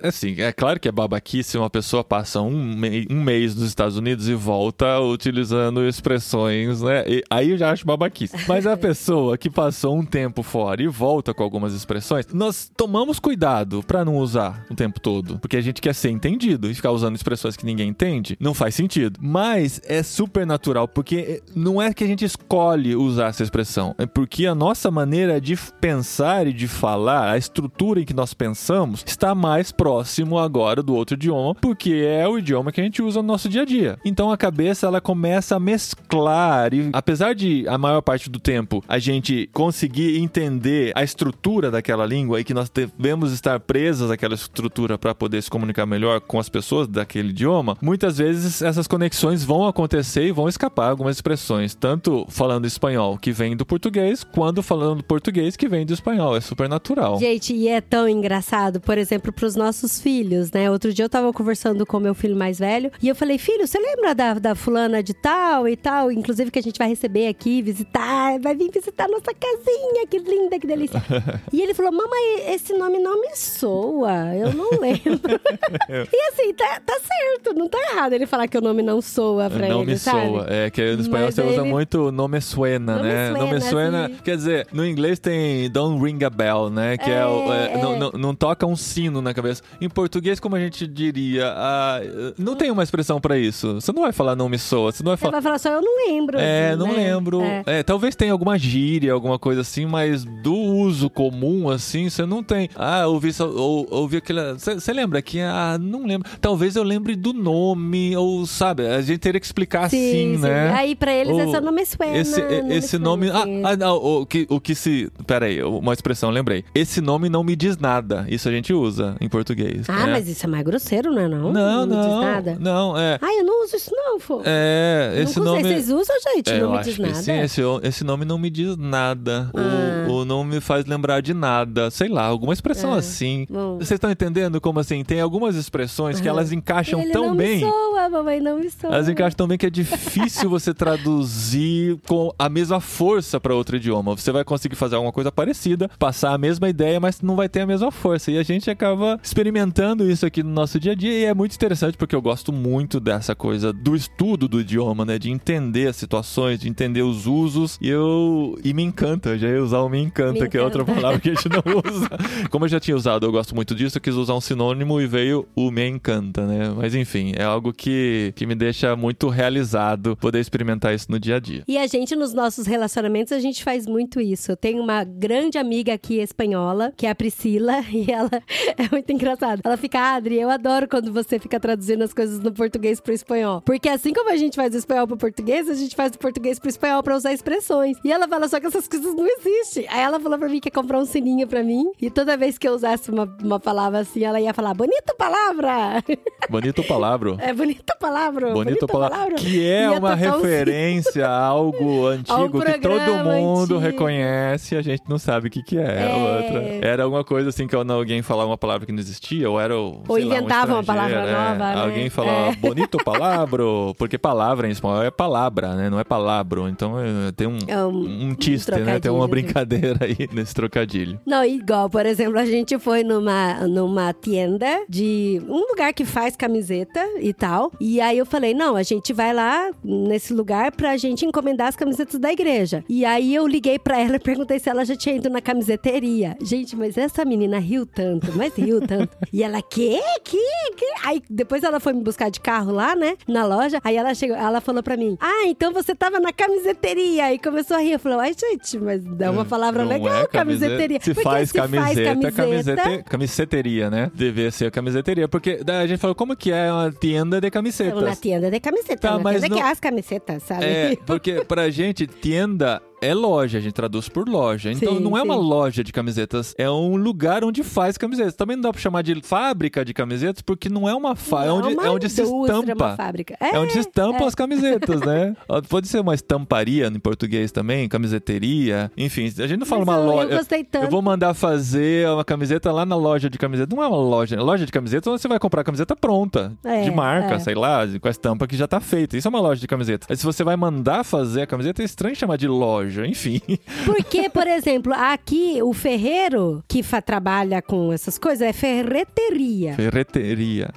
[0.02, 3.98] assim, é claro que é babaquice uma pessoa passa um, mei- um mês nos Estados
[3.98, 7.04] Unidos e volta utilizando expressões, né?
[7.08, 8.36] E aí eu já acho babaquice.
[8.48, 13.20] Mas a pessoa que passou um tempo fora e volta com algumas expressões, nós tomamos
[13.20, 16.92] cuidado pra não usar o tempo todo, porque a gente quer ser entendido e ficar
[16.92, 19.20] usando expressões que ninguém entende não faz sentido.
[19.22, 24.06] Mas é super natural, porque não é que a gente escolhe usar essa expressão, é
[24.06, 29.03] porque a nossa maneira de pensar e de falar, a estrutura em que nós pensamos,
[29.06, 33.22] está mais próximo agora do outro idioma, porque é o idioma que a gente usa
[33.22, 33.98] no nosso dia a dia.
[34.06, 38.84] Então a cabeça ela começa a mesclar e apesar de a maior parte do tempo
[38.88, 44.36] a gente conseguir entender a estrutura daquela língua e que nós devemos estar presas àquela
[44.36, 49.44] estrutura para poder se comunicar melhor com as pessoas daquele idioma, muitas vezes essas conexões
[49.44, 54.62] vão acontecer e vão escapar algumas expressões, tanto falando espanhol que vem do português, quanto
[54.62, 56.36] falando português que vem do espanhol.
[56.36, 57.20] É super natural.
[57.20, 60.70] Gente, e é tão engraçado, por exemplo, pros nossos filhos, né?
[60.70, 63.78] Outro dia eu tava conversando com meu filho mais velho e eu falei, filho, você
[63.80, 66.12] lembra da, da fulana de tal e tal?
[66.12, 70.60] Inclusive que a gente vai receber aqui, visitar, vai vir visitar nossa casinha, que linda,
[70.60, 71.04] que delícia.
[71.52, 75.20] e ele falou, mamãe, esse nome não me soa, eu não lembro.
[76.12, 79.50] e assim, tá, tá certo, não tá errado ele falar que o nome não soa
[79.50, 80.28] pra não ele, me sabe?
[80.28, 80.46] soa.
[80.50, 83.26] É que no espanhol Mas você usa ele- muito nome suena, Não me né?
[83.30, 84.06] suena, Não me suena.
[84.06, 84.16] assim.
[84.24, 86.98] Quer dizer, no inglês tem don't ring a bell, né?
[86.98, 88.00] Que é, o- é, É, Não, é.
[88.00, 89.62] não, não toca um sino na cabeça.
[89.80, 92.00] Em português, como a gente diria, ah,
[92.38, 93.76] não tem uma expressão pra isso.
[93.76, 94.92] Você não vai falar não me soa.
[94.92, 95.32] Você não vai Você falar.
[95.34, 96.38] vai falar só, eu não lembro.
[96.40, 96.94] É, não né?
[96.94, 97.42] lembro.
[97.42, 97.64] É.
[97.66, 102.44] É, talvez tenha alguma gíria, alguma coisa assim, mas do uso comum, assim, você não
[102.44, 102.70] tem.
[102.76, 104.54] Ah, ouvi, ou, ouvi aquela.
[104.58, 105.40] Você lembra que?
[105.40, 106.30] Ah, não lembro.
[106.40, 110.42] Talvez eu lembre do nome, ou sabe, a gente teria que explicar Sim, assim, sim.
[110.42, 110.72] né?
[110.74, 112.18] Aí pra eles é Ou só nome suena.
[112.18, 113.30] Esse, nome esse suena, nome.
[113.30, 113.62] Ah, assim.
[113.66, 115.12] ah, não, o que, o que se.
[115.26, 116.64] Pera aí, uma expressão, lembrei.
[116.74, 118.26] Esse nome não me diz nada.
[118.30, 119.90] Isso a gente usa em português.
[119.90, 120.12] Ah, é.
[120.12, 121.52] mas isso é mais grosseiro, não é não?
[121.52, 122.02] Não, não.
[122.02, 122.58] diz nada?
[122.60, 123.18] Não, é.
[123.20, 124.42] Ah, eu não uso isso não, pô.
[124.46, 125.64] É, esse Nunca usei.
[125.64, 125.74] nome.
[125.74, 126.52] Vocês usam, gente?
[126.52, 127.14] É, não me diz nada.
[127.16, 129.50] sim, esse, esse nome não me diz nada.
[129.56, 130.08] Ah.
[130.08, 131.90] O, o não me faz lembrar de nada.
[131.90, 133.00] Sei lá, alguma expressão É.
[133.00, 133.48] assim.
[133.50, 133.78] Bom.
[133.78, 135.04] Vocês estão entendendo como assim?
[135.04, 136.38] Tem algumas expressões que Aham.
[136.38, 137.56] elas encaixam Ele tão não bem.
[137.56, 138.94] me soa, mamãe não me soa.
[138.94, 143.78] Elas encaixam tão bem que é difícil você traduzir com a mesma força para outro
[143.78, 144.16] idioma.
[144.16, 147.62] Você vai conseguir fazer alguma coisa parecida, passar a mesma ideia, mas não vai ter
[147.62, 148.30] a mesma força.
[148.32, 151.56] E a gente acaba experimentando isso aqui no nosso dia a dia e é muito
[151.56, 155.18] interessante porque eu gosto muito dessa coisa do estudo do idioma, né?
[155.20, 157.78] De entender as situações, de entender os usos.
[157.82, 160.62] E eu e me encanta, eu já ia usar o me encanta, Me que é
[160.62, 161.02] outra encanta.
[161.02, 162.10] palavra que a gente não usa.
[162.50, 165.08] Como eu já tinha usado, eu gosto muito disso, eu quis usar um sinônimo e
[165.08, 166.74] veio o me encanta, né?
[166.76, 171.38] Mas enfim, é algo que, que me deixa muito realizado poder experimentar isso no dia
[171.38, 171.64] a dia.
[171.68, 174.52] E a gente, nos nossos relacionamentos, a gente faz muito isso.
[174.52, 178.30] Eu tenho uma grande amiga aqui espanhola, que é a Priscila, e ela
[178.78, 179.62] É muito engraçado.
[179.64, 183.62] Ela fica, Adri, eu adoro quando você fica traduzindo as coisas do português pro espanhol.
[183.62, 186.60] Porque assim como a gente faz do espanhol pro português, a gente faz do português
[186.60, 187.98] pro espanhol pra usar expressões.
[188.04, 189.86] E ela fala, só que essas coisas não existem.
[189.90, 191.92] Aí ela falou pra mim que ia comprar um sininho pra mim.
[192.02, 196.04] E toda vez que eu usasse uma, uma palavra assim, ela ia falar, bonita palavra!
[196.50, 197.38] Bonito palavra.
[197.44, 198.52] É bonita palavra.
[198.54, 199.36] Bonito palavra.
[199.36, 203.80] Que é Ia uma tocar um referência a algo antigo que todo mundo antigo.
[203.80, 205.82] reconhece e a gente não sabe o que, que é.
[205.82, 206.82] É.
[206.82, 206.88] a.
[206.88, 209.78] Era alguma coisa assim que alguém falava uma palavra que não existia, ou era.
[209.78, 211.32] o- Ou sei lá, um inventava uma palavra é.
[211.32, 211.82] nova, né?
[211.82, 212.56] Alguém falava É.
[212.56, 213.64] bonito palavra,
[213.98, 215.90] porque palavra em espanhol é palavra, né?
[215.90, 216.62] Não é palavra.
[216.70, 219.00] Então é, tem um, É um- um tiste, né?
[219.00, 221.20] Tem uma brincadeira aí nesse trocadilho.
[221.26, 226.36] Não, igual, por exemplo, a gente foi numa, numa tienda de um lugar que faz
[226.36, 227.72] camiseta e tal.
[227.80, 231.76] E aí eu falei: não, a gente vai lá nesse lugar pra gente encomendar as
[231.76, 232.84] camisetas da igreja.
[232.90, 236.36] E aí eu liguei pra ela e perguntei se ela já tinha ido na camiseteria.
[236.42, 239.16] Gente, mas essa menina riu tanto, mas riu tanto.
[239.32, 240.00] E ela, que?
[240.24, 240.38] Que?
[240.78, 240.86] Que?
[241.06, 243.16] Aí depois ela foi me buscar de carro lá, né?
[243.28, 243.80] Na loja.
[243.84, 247.34] Aí ela chegou, ela falou pra mim: Ah, então você tava na camiseteria.
[247.34, 247.94] E começou a rir.
[247.94, 251.00] Eu falei, ai, gente, mas é uma palavra Não legal, é camiseteria.
[251.02, 254.12] Se faz se camiseta, faz camiseta, camisete- camiseteria, né?
[254.14, 255.28] Devia ser camiseteria.
[255.28, 258.02] Porque daí a gente falou, como que é uma tienda de camisetas?
[258.02, 258.98] Uma tienda de camiseta.
[258.98, 260.66] Tá, mas tienda não- que é as camisetas, sabe?
[260.66, 264.72] É, porque pra gente, tienda é loja, a gente traduz por loja.
[264.72, 265.40] Então Sim, não é uma sim.
[265.42, 268.36] loja de camisetas, é um lugar onde faz camisetas.
[268.36, 271.48] Também não dá pra chamar de fábrica de camisetas, porque não é uma fábrica, é
[271.50, 272.86] Não, onde, uma é onde se estampa.
[272.86, 273.38] Uma fábrica.
[273.40, 274.28] É onde se estampam é.
[274.28, 275.36] as camisetas, né?
[275.70, 278.92] Pode ser uma estamparia em português também, camiseteria.
[278.98, 280.38] Enfim, a gente não fala Mas uma eu- eu loja.
[280.38, 280.86] gostei tanto.
[280.86, 283.76] Eu vou mandar fazer uma camiseta lá na loja de camiseta.
[283.76, 284.40] Não é uma loja.
[284.42, 286.54] Loja de camiseta onde você vai comprar a camiseta pronta.
[286.64, 287.40] É, de marca, é.
[287.40, 289.18] sei lá, com a estampa que já tá feita.
[289.18, 290.08] Isso é uma loja de camiseta.
[290.10, 292.93] Aí se você vai mandar fazer a camiseta, é estranho chamar de loja.
[293.06, 293.42] Enfim.
[293.86, 299.74] Porque, por exemplo, aqui o ferreiro que trabalha com essas coisas é ferreteria.
[299.76, 300.70] Ferreteria.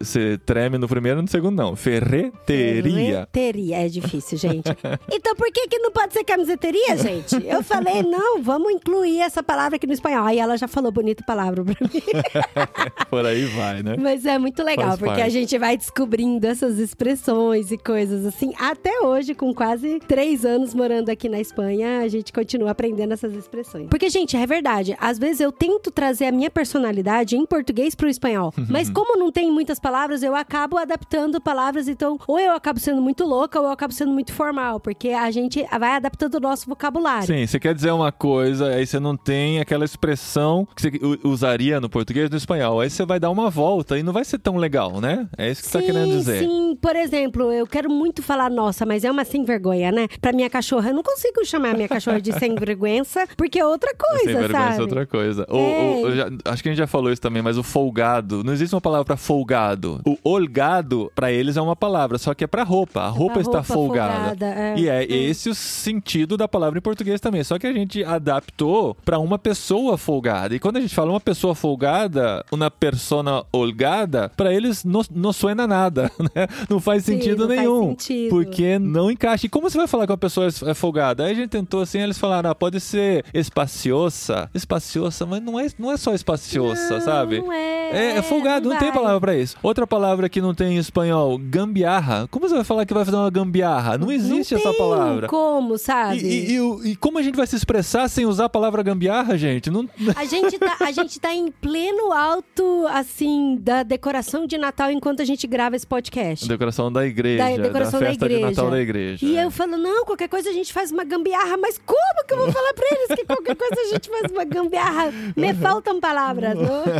[0.00, 1.76] Você treme no primeiro e no segundo, não.
[1.76, 3.28] Ferreteria.
[3.32, 3.76] Ferreteria.
[3.76, 4.68] É difícil, gente.
[5.12, 7.36] Então por que que não pode ser camiseteria, gente?
[7.46, 10.24] Eu falei, não, vamos incluir essa palavra aqui no espanhol.
[10.24, 12.02] Aí ela já falou bonita palavra pra mim.
[13.10, 13.96] Por aí vai, né?
[13.98, 15.30] Mas é muito legal, Faz porque a parte.
[15.30, 18.52] gente vai descobrindo essas expressões e coisas assim.
[18.58, 23.34] Até hoje, com quase três anos morando aqui na Espanha, a gente continua aprendendo essas
[23.34, 23.88] expressões.
[23.88, 24.96] Porque, gente, é verdade.
[24.98, 28.52] Às vezes eu tento trazer a minha personalidade em português pro espanhol.
[28.68, 31.88] Mas como não tem muitas palavras, eu acabo adaptando palavras.
[31.88, 34.80] Então, ou eu acabo sendo muito louca, ou eu acabo sendo muito formal.
[34.80, 37.26] Porque a gente vai adaptando o nosso vocabulário.
[37.26, 40.92] Sim, você quer dizer uma coisa, aí você não tem aquela expressão que você
[41.24, 42.80] usaria no português e no espanhol.
[42.80, 45.28] Aí você vai dar uma volta e não vai ser tão legal, né?
[45.36, 46.40] É isso que você tá querendo dizer.
[46.40, 50.08] Sim, por exemplo, eu quero muito falar nossa, mas é uma sem vergonha, né?
[50.20, 53.02] Pra minha cachorra, eu não consigo chamar a minha cachorra de sem vergonha,
[53.36, 54.78] porque é outra coisa, Sem vergonha sabe?
[54.78, 55.46] é outra coisa.
[55.50, 56.02] O- É.
[56.06, 58.42] o- já- acho que a gente já falou isso também, mas o folgado.
[58.44, 60.00] Não existe uma palavra pra folgado.
[60.06, 63.00] O olgado, pra eles, é uma palavra, só que é pra roupa.
[63.02, 64.14] A roupa pra está roupa folgada.
[64.28, 64.78] folgada, é.
[64.78, 67.42] E é esse o sentido da palavra em português também.
[67.44, 70.54] Só que a gente adaptou pra uma pessoa folgada.
[70.54, 75.32] E quando a gente fala uma pessoa folgada, uma persona holgada, pra eles não, não
[75.32, 76.46] suena nada, né?
[76.70, 77.88] Não faz Sim, sentido não faz nenhum.
[77.90, 78.30] sentido.
[78.30, 79.46] Porque não encaixa.
[79.46, 81.11] E como você vai falar que uma pessoa é folgada?
[81.20, 84.48] Aí a gente tentou assim, eles falaram, ah, pode ser espaciosa.
[84.54, 87.40] Espaciosa, mas não é, não é só espaciosa, Não, sabe?
[87.40, 87.90] não é.
[87.92, 88.98] É, é folgado, não, tem vai.
[88.98, 89.56] palavra pra isso.
[89.62, 92.26] Outra palavra que não tem em espanhol, gambiarra.
[92.30, 93.98] Como você vai falar que vai fazer uma gambiarra?
[93.98, 95.28] Não existe não essa tem palavra.
[95.28, 96.18] como, E, sabe?
[96.20, 99.36] e- e o- e como a gente vai se expressar sem usar a palavra gambiarra,
[99.36, 99.70] gente?
[99.70, 99.88] Não...
[100.16, 105.20] A gente, tá, a gente tá em pleno alto, assim, da decoração de Natal enquanto
[105.20, 106.46] a gente grava esse podcast.
[106.46, 108.50] Decoração da igreja, Da decoração da festa de igreja.
[108.50, 109.24] Natal da igreja.
[109.26, 109.44] E é.
[109.44, 112.52] eu falo, não, qualquer coisa a gente faz uma gambiarra, mas como que eu vou
[112.52, 115.12] falar pra eles que qualquer coisa a gente faz uma gambiarra?
[115.36, 116.82] Me faltam palavras, não?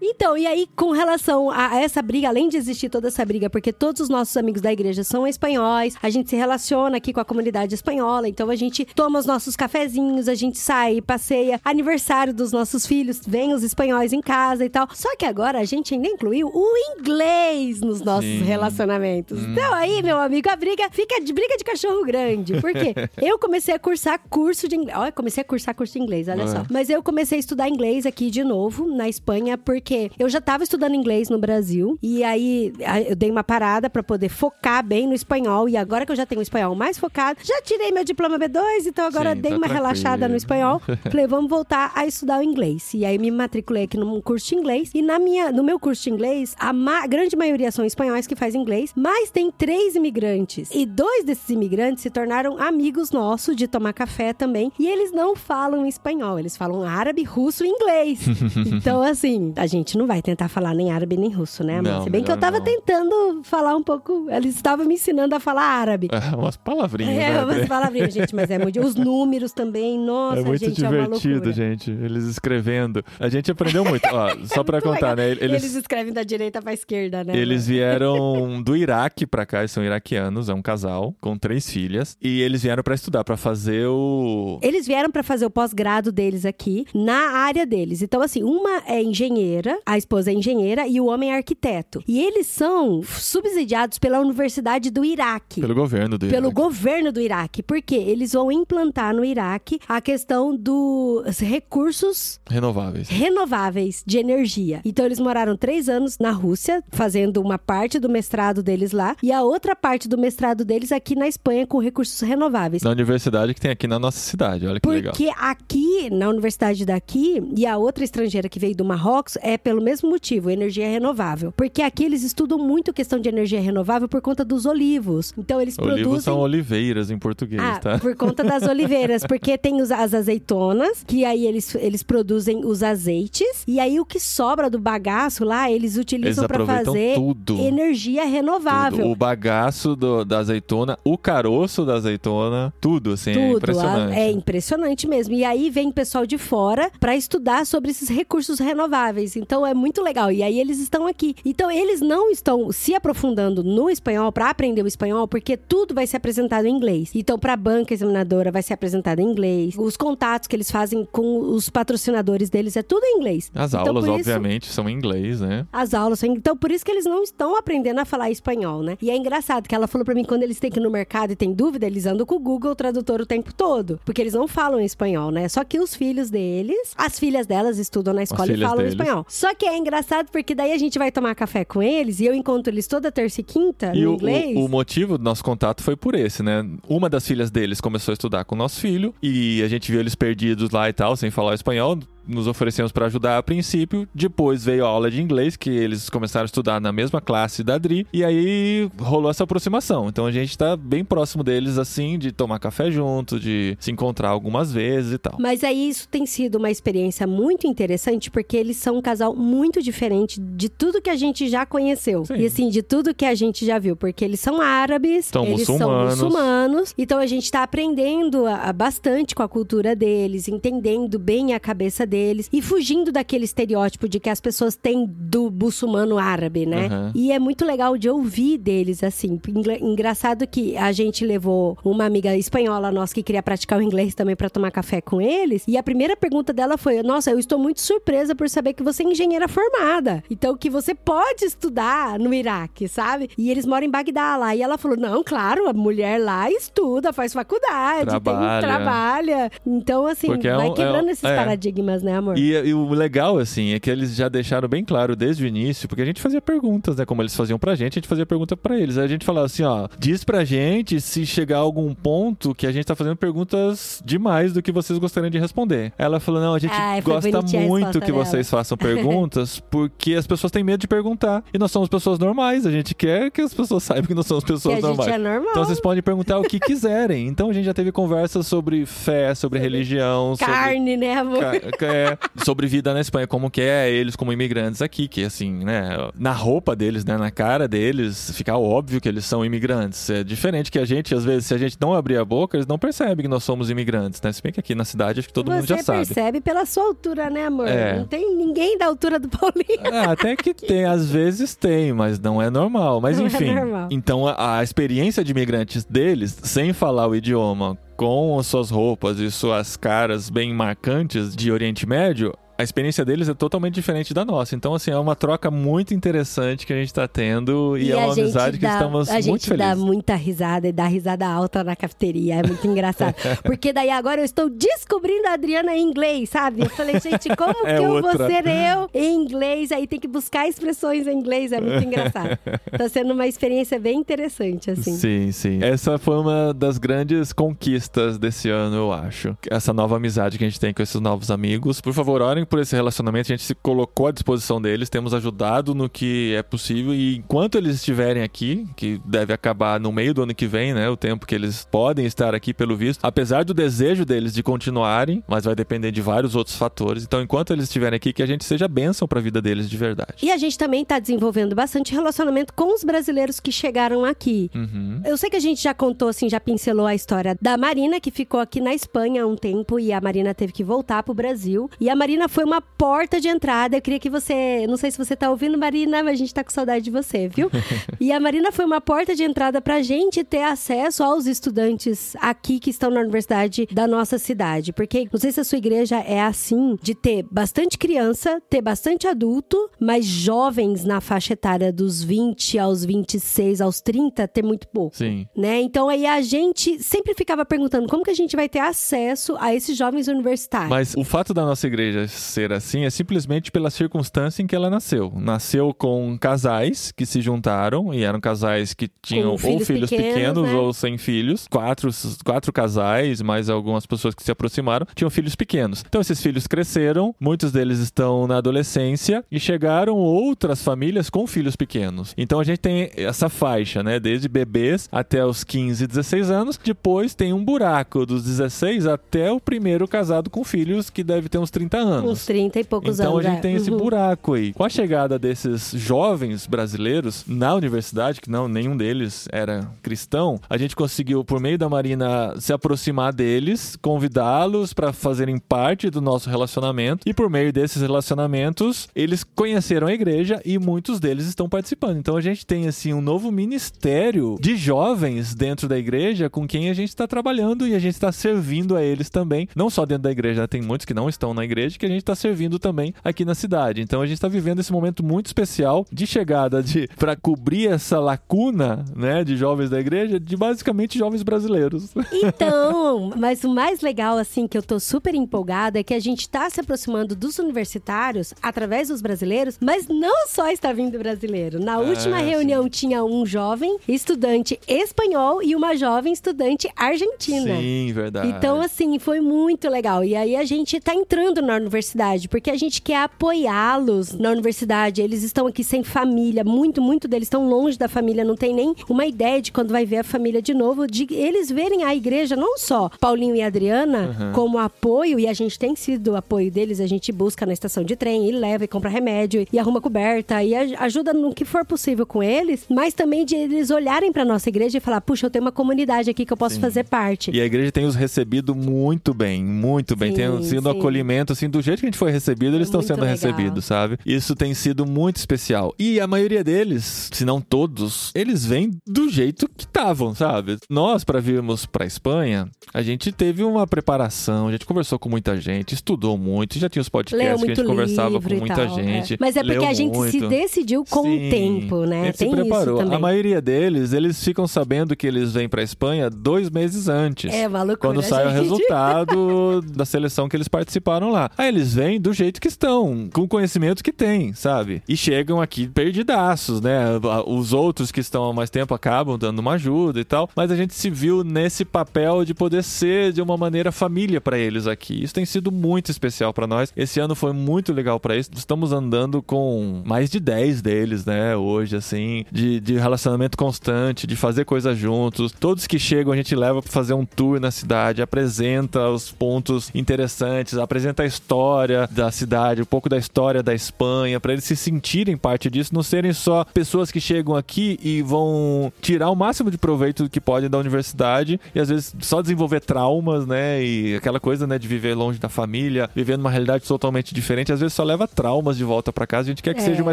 [0.00, 3.72] Então, e aí, com relação a essa briga, além de existir toda essa briga, porque
[3.72, 7.24] todos os nossos amigos da igreja são espanhóis, a gente se relaciona aqui com a
[7.24, 12.52] comunidade espanhola, então a gente toma os nossos cafezinhos, a gente sai, passeia, aniversário dos
[12.52, 14.88] nossos filhos, vem os espanhóis em casa e tal.
[14.94, 18.42] Só que agora a gente ainda incluiu o inglês nos nossos Sim.
[18.42, 19.40] relacionamentos.
[19.42, 22.60] Então aí, meu amigo, a briga fica de briga de cachorro grande.
[22.60, 22.94] Por quê?
[23.20, 24.96] eu comecei a cursar curso de inglês.
[24.98, 26.46] Olha, comecei a cursar curso de inglês, olha É.
[26.46, 26.62] só.
[26.70, 30.64] Mas eu comecei a estudar inglês aqui de novo, na Espanha, porque Eu já tava
[30.64, 32.72] estudando inglês no Brasil e aí
[33.08, 36.24] eu dei uma parada pra poder focar bem no espanhol e agora que eu já
[36.26, 39.56] tenho o espanhol mais focado, já tirei meu diploma B2, então agora Sim, dei tá
[39.56, 39.86] uma tranquilo.
[39.86, 40.80] relaxada no espanhol.
[41.10, 42.92] Falei, vamos voltar a estudar o inglês.
[42.94, 46.02] E aí me matriculei aqui num curso de inglês e na minha, no meu curso
[46.04, 50.70] de inglês, a ma- grande maioria são espanhóis que fazem inglês, mas tem três imigrantes.
[50.74, 54.70] E dois desses imigrantes se tornaram amigos nossos de tomar café também.
[54.78, 58.20] E eles não falam espanhol, eles falam árabe, russo e inglês.
[58.66, 62.04] então, assim, a gente não vai tentar falar nem árabe nem russo, né, amor?
[62.04, 62.64] Se bem que eu tava não.
[62.64, 64.26] tentando falar um pouco.
[64.30, 66.08] Eles estavam me ensinando a falar árabe.
[66.12, 67.44] É, umas palavrinhas, É, né?
[67.44, 68.80] umas palavrinhas, gente, mas é muito.
[68.80, 71.52] Os números também, nossa, É muito gente, é divertido, loucura.
[71.52, 71.90] gente.
[71.90, 73.04] Eles escrevendo.
[73.18, 74.04] A gente aprendeu muito.
[74.12, 75.16] Ó, só pra contar, legal.
[75.16, 75.30] né?
[75.32, 77.36] Eles, Eles escrevem da direita pra esquerda, né?
[77.36, 82.16] Eles vieram do Iraque pra cá, eles são iraquianos, é um casal com três filhas.
[82.20, 84.58] E eles vieram pra estudar, pra fazer o.
[84.62, 88.02] Eles vieram pra fazer o pós-grado deles aqui, na área deles.
[88.02, 92.02] Então, assim, uma é engenheira, a esposa é engenheira e o homem é arquiteto.
[92.06, 95.60] E eles são subsidiados pela Universidade do Iraque.
[95.60, 97.62] Pelo governo do Pelo governo do Iraque.
[97.62, 103.08] Porque eles vão implantar no Iraque a questão dos recursos Renováveis.
[103.08, 104.80] renováveis de energia.
[104.84, 109.32] Então eles moraram três anos na Rússia, fazendo uma parte do mestrado deles lá, e
[109.32, 112.82] a outra parte do mestrado deles aqui na Espanha com recursos renováveis.
[112.82, 115.12] Na universidade que tem aqui na nossa cidade, olha que legal.
[115.12, 119.80] Porque aqui, na universidade daqui, e a outra estrangeira que veio do Marrocos, é pelo
[119.80, 121.52] mesmo motivo, energia renovável.
[121.56, 125.32] Porque aqui eles estudam muito questão de energia renovável por conta dos olivos.
[125.38, 126.20] Então eles Olivos produzem...
[126.20, 127.98] são oliveiras em português, Ah, tá?
[127.98, 132.82] por conta das oliveiras, porque tem os- as azeitonas, que aí eles, eles produzem os
[132.82, 137.58] azeites, e aí o que sobra do bagaço lá, eles utilizam para fazer tudo.
[137.60, 138.98] energia renovável.
[139.04, 139.10] Tudo.
[139.12, 144.12] O bagaço do- da azeitona, o caroço da azeitona, tudo, assim, é Tudo, impressionante.
[144.14, 145.34] a- é impressionante mesmo.
[145.34, 149.36] E aí vem pessoal de fora para estudar sobre esses recursos renováveis.
[149.36, 150.30] Então é muito legal.
[150.32, 151.34] E aí eles estão aqui.
[151.44, 156.06] Então eles não estão se aprofundando no espanhol para aprender o espanhol, porque tudo vai
[156.06, 157.10] ser apresentado em inglês.
[157.14, 159.74] Então para a banca examinadora vai ser apresentado em inglês.
[159.76, 163.50] Os contatos que eles fazem com os patrocinadores deles é tudo em inglês.
[163.54, 165.66] As Então, aulas, isso- obviamente, são em inglês, né?
[165.72, 166.18] as aulas.
[166.20, 168.96] são- Então, por isso que eles não estão aprendendo a falar espanhol, né?
[169.00, 171.32] E é engraçado que ela falou pra mim quando eles têm que ir no mercado
[171.32, 173.98] e tem dúvida, eles andam com o Google Tradutor o tempo todo.
[174.04, 175.48] Porque eles não falam espanhol, né?
[175.48, 178.92] Só que os filhos deles, as filhas delas estudam na escola e falam deles.
[178.92, 179.26] espanhol.
[179.28, 182.34] Só que é engraçado porque daí a gente vai tomar café com eles e eu
[182.34, 184.56] encontro eles toda terça e quinta E no o, inglês.
[184.56, 186.64] o, o motivo do nosso contato foi por esse, né?
[186.88, 190.00] Uma das filhas deles começou a estudar com o nosso filho e a gente viu
[190.00, 191.98] eles perdidos lá e tal, sem falar espanhol.
[192.26, 194.08] Nos oferecemos para ajudar a princípio.
[194.14, 197.78] Depois veio a aula de inglês, que eles começaram a estudar na mesma classe da
[197.78, 198.06] Dri.
[198.12, 200.08] E aí rolou essa aproximação.
[200.08, 204.30] Então a gente tá bem próximo deles, assim, de tomar café junto, de se encontrar
[204.30, 205.36] algumas vezes e tal.
[205.38, 209.80] Mas aí isso tem sido uma experiência muito interessante, porque eles são um casal muito
[209.82, 212.24] diferente de tudo que a gente já conheceu.
[212.24, 212.34] Sim.
[212.38, 213.94] E assim, de tudo que a gente já viu.
[213.96, 216.14] Porque eles são árabes, São eles muçulmanos.
[216.14, 216.94] são muçulmanos.
[216.98, 221.60] Então a gente tá aprendendo a- a bastante com a cultura deles, entendendo bem a
[221.60, 222.15] cabeça deles
[222.52, 226.86] e fugindo daquele estereótipo de que as pessoas têm do muçulmano árabe, né?
[226.86, 227.12] Aham.
[227.14, 229.40] E é muito legal de ouvir deles, assim.
[229.48, 234.14] Engra- Engraçado que a gente levou uma amiga espanhola nossa que queria praticar o inglês
[234.14, 235.64] também pra tomar café com eles.
[235.66, 239.02] E a primeira pergunta dela foi: Nossa, eu estou muito surpresa por saber que você
[239.02, 240.22] é engenheira formada.
[240.30, 243.28] Então, que você pode estudar no Iraque, sabe?
[243.36, 244.54] E eles moram em Bagdá lá.
[244.54, 248.60] E ela falou: Não, claro, a mulher lá estuda, faz faculdade, Trabalha.
[248.60, 249.50] tem, trabalha.
[249.66, 251.36] Então, assim, Porque é vai um- é quebrando um- esses é.
[251.36, 252.38] paradigmas, né, amor?
[252.38, 255.88] E, e o legal, assim, é que eles já deixaram bem claro desde o início,
[255.88, 257.04] porque a gente fazia perguntas, né?
[257.04, 258.96] Como eles faziam pra gente, a gente fazia pergunta pra eles.
[258.96, 262.66] Aí a gente falava assim, ó, diz pra gente se chegar a algum ponto que
[262.66, 265.92] a gente tá fazendo perguntas demais do que vocês gostariam de responder.
[265.98, 268.24] Ela falou, não, a gente Ai, gosta muito que dela.
[268.24, 271.42] vocês façam perguntas, porque as pessoas têm medo de perguntar.
[271.52, 274.44] E nós somos pessoas normais, a gente quer que as pessoas saibam que nós somos
[274.44, 275.08] que pessoas normais.
[275.12, 275.50] é normal.
[275.50, 277.26] Então vocês podem perguntar o que quiserem.
[277.26, 281.40] Então a gente já teve conversas sobre fé, sobre religião, sobre Carne, né, amor?
[281.40, 281.60] Ca-
[281.96, 285.96] é, sobre vida na Espanha, como que é eles como imigrantes aqui, que assim, né,
[286.18, 290.08] na roupa deles, né, na cara deles, fica óbvio que eles são imigrantes.
[290.10, 292.66] É diferente que a gente, às vezes, se a gente não abrir a boca, eles
[292.66, 294.32] não percebem que nós somos imigrantes, né?
[294.32, 296.04] Se bem que aqui na cidade acho que todo Você mundo já sabe.
[296.06, 297.68] percebe pela sua altura, né, amor?
[297.68, 297.96] É.
[297.98, 299.94] Não tem ninguém da altura do Paulinho.
[299.94, 303.00] É, até que tem, às vezes tem, mas não é normal.
[303.00, 303.54] Mas Não é enfim.
[303.54, 303.88] normal.
[303.90, 309.18] Então a, a experiência de imigrantes deles, sem falar o idioma, com as suas roupas
[309.18, 314.24] e suas caras bem marcantes de Oriente Médio, a experiência deles é totalmente diferente da
[314.24, 314.54] nossa.
[314.54, 317.94] Então, assim, é uma troca muito interessante que a gente tá tendo e, E é
[317.94, 319.84] a uma amizade que dá- estamos A muito gente dá felizes.
[319.84, 322.36] muita risada e dá risada alta na cafeteria.
[322.36, 323.14] É muito engraçado.
[323.44, 326.62] Porque daí agora eu estou descobrindo a Adriana em inglês, sabe?
[326.62, 328.26] Eu falei, gente, como É que eu vou outra.
[328.26, 329.72] ser eu em inglês?
[329.72, 331.52] Aí tem que buscar expressões em inglês.
[331.52, 332.38] É muito engraçado.
[332.76, 334.94] Tá sendo uma experiência bem interessante, assim.
[334.96, 335.58] Sim, sim.
[335.62, 339.36] Essa foi uma das grandes conquistas desse ano, eu acho.
[339.50, 341.80] Essa nova amizade que a gente tem com esses novos amigos.
[341.80, 343.32] Por favor, orem por esse relacionamento.
[343.32, 346.94] A gente se colocou à disposição deles, temos ajudado no que é possível.
[346.94, 350.88] E enquanto eles estiverem aqui, que deve acabar no meio do ano que vem, né?
[350.88, 353.04] O tempo que eles podem estar aqui, pelo visto.
[353.04, 357.04] Apesar do desejo deles de continuarem, mas vai depender de vários outros fatores.
[357.04, 360.14] Então, enquanto eles estiverem aqui, que a gente seja bênção pra vida deles de verdade.
[360.22, 364.50] E a gente também tá desenvolvendo bastante relacionamento com os brasileiros que chegaram aqui.
[364.54, 365.00] Uhum.
[365.04, 368.10] Eu sei que a gente já contou, assim, já pincelou a história da Marina, que
[368.10, 371.70] ficou aqui na Espanha há um tempo e a Marina teve que voltar pro Brasil.
[371.80, 373.78] E a Marina foi uma porta de entrada.
[373.78, 374.66] Eu queria que você.
[374.68, 377.28] Não sei se você tá ouvindo, Marina, mas a gente tá com saudade de você,
[377.28, 377.50] viu?
[377.98, 382.60] e a Marina foi uma porta de entrada pra gente ter acesso aos estudantes aqui
[382.60, 384.70] que estão na universidade da nossa cidade.
[384.74, 389.08] Porque não sei se a sua igreja é assim, de ter bastante criança, ter bastante
[389.08, 394.94] adulto, mas jovens na faixa etária dos 20 aos 26, aos 30, ter muito pouco
[394.94, 395.26] Sim.
[395.34, 395.62] né?
[395.62, 399.54] Então aí a gente sempre ficava perguntando como que a gente vai ter acesso a
[399.54, 400.68] esses jovens universitários.
[400.68, 404.70] Mas o fato da nossa igreja ser assim é simplesmente pela circunstância em que ela
[404.70, 405.12] nasceu.
[405.16, 410.14] Nasceu com casais que se juntaram e eram casais que tinham ou filhos filhos pequenos,
[410.14, 410.54] pequenos, né?
[410.54, 411.46] ou sem filhos.
[411.48, 411.90] Quatro,
[412.24, 415.84] quatro casais, mais algumas pessoas que se aproximaram, tinham filhos pequenos.
[415.86, 421.56] Então esses filhos cresceram, muitos deles estão na adolescência e chegaram outras famílias com filhos
[421.56, 422.14] pequenos.
[422.16, 424.00] Então a gente tem essa faixa, né?
[424.00, 426.58] Desde bebês até os 15, 16 anos.
[426.62, 431.38] Depois tem um buraco dos 16 até o primeiro casado com filhos, que deve ter
[431.38, 432.15] uns 30 anos.
[432.16, 433.26] Uns 30 e poucos Então anos.
[433.26, 433.42] a gente é.
[433.42, 433.76] tem esse Uhum.
[433.78, 434.52] buraco aí.
[434.52, 440.56] Com a chegada desses jovens brasileiros na universidade, que não nenhum deles era cristão, a
[440.56, 446.28] gente conseguiu por meio da Marina se aproximar deles, convidá-los para fazerem parte do nosso
[446.30, 451.98] relacionamento e por meio desses relacionamentos eles conheceram a igreja e muitos deles estão participando.
[451.98, 456.70] Então a gente tem assim um novo ministério de jovens dentro da igreja com quem
[456.70, 460.04] a gente está trabalhando e a gente está servindo a eles também, não só dentro
[460.04, 460.46] da igreja, né?
[460.46, 463.34] tem muitos que não estão na igreja que a gente está servindo também aqui na
[463.34, 463.80] cidade.
[463.80, 467.98] Então a gente está vivendo esse momento muito especial de chegada de para cobrir essa
[467.98, 471.94] lacuna, né, de jovens da igreja, de basicamente jovens brasileiros.
[472.26, 476.28] Então, mas o mais legal, assim, que eu tô super empolgada é que a gente
[476.28, 481.60] tá se aproximando dos universitários através dos brasileiros, mas não só está vindo brasileiro.
[481.60, 482.26] Na última sim.
[482.26, 487.56] reunião tinha um jovem estudante espanhol e uma jovem estudante argentina.
[487.56, 488.28] Sim, verdade.
[488.28, 490.04] Então, assim, foi muito legal.
[490.04, 491.95] E aí a gente tá entrando na universidade,
[492.28, 495.00] porque a gente quer apoiá-los na universidade.
[495.02, 498.74] Eles estão aqui sem família, muito, muito deles estão longe da família, não tem nem
[498.88, 502.34] uma ideia de quando vai ver a família de novo, de eles verem a igreja,
[502.36, 504.32] não só Paulinho e Adriana, Uhum.
[504.32, 507.82] como apoio, e a gente tem sido o apoio deles, a gente busca na estação
[507.84, 511.44] de trem, e leva e compra remédio, e arruma coberta, e aj- ajuda no que
[511.44, 515.26] for possível com eles, mas também de eles olharem pra nossa igreja e falar, puxa,
[515.26, 516.60] eu tenho uma comunidade aqui que eu posso Sim.
[516.60, 517.30] fazer parte.
[517.32, 520.10] E a igreja tem os recebido muito bem, muito bem.
[520.10, 520.78] Sim, tem sido um sim.
[520.78, 523.14] acolhimento, assim, do jeito que a gente foi recebido, eles estão Muito sendo legal.
[523.14, 523.98] recebidos, sabe?
[524.04, 525.74] Isso tem sido muito especial.
[525.78, 530.56] E a maioria deles, se não todos, eles vêm do jeito que estavam, sabe?
[530.70, 535.40] Nós, para virmos pra Espanha, a gente teve uma preparação, a gente conversou com muita
[535.40, 539.14] gente, estudou muito, já tinha os podcasts que a gente conversava com muita tal, gente.
[539.14, 539.16] é.
[539.20, 540.28] Mas é porque a gente se muito.
[540.28, 542.04] decidiu com Sim, o tempo, A né?
[542.06, 542.80] gente Tem se preparou.
[542.80, 547.32] A maioria deles, eles ficam sabendo que eles vêm pra Espanha dois meses antes.
[547.32, 548.40] É uma loucura, Quando sai o gente.
[548.42, 551.30] resultado da seleção que eles participaram lá.
[551.36, 554.82] Aí eles vêm do jeito que estão, com o conhecimento que têm, sabe?
[554.88, 556.84] E chegam aqui perdidaços, né?
[557.26, 560.28] Os outros que estão há mais tempo acabam dando uma ajuda e tal.
[560.34, 564.38] Mas a gente se viu nesse papel de poder ser de uma maneira família pra
[564.38, 565.02] eles aqui.
[565.02, 566.72] Isso tem sido muito especial pra nós.
[566.76, 568.30] Esse ano foi muito legal pra isso.
[568.34, 571.36] Estamos andando com mais de 10 deles, né?
[571.36, 575.32] Hoje, assim, de, de relacionamento constante, de fazer coisas juntos.
[575.32, 579.70] Todos que chegam a gente leva pra fazer um tour na cidade, apresenta os pontos
[579.74, 581.55] interessantes, apresenta a história
[581.90, 585.82] da cidade, um pouco da história da Espanha, pra eles se sentirem parte disso, não
[585.82, 590.50] serem só pessoas que chegam aqui e vão tirar o máximo de proveito que podem
[590.50, 593.62] da universidade e às vezes só desenvolver traumas, né?
[593.64, 597.60] E aquela coisa, né, de viver longe da família, viver numa realidade totalmente diferente, às
[597.60, 599.28] vezes só leva traumas de volta pra casa.
[599.28, 599.92] A gente quer que É, seja uma é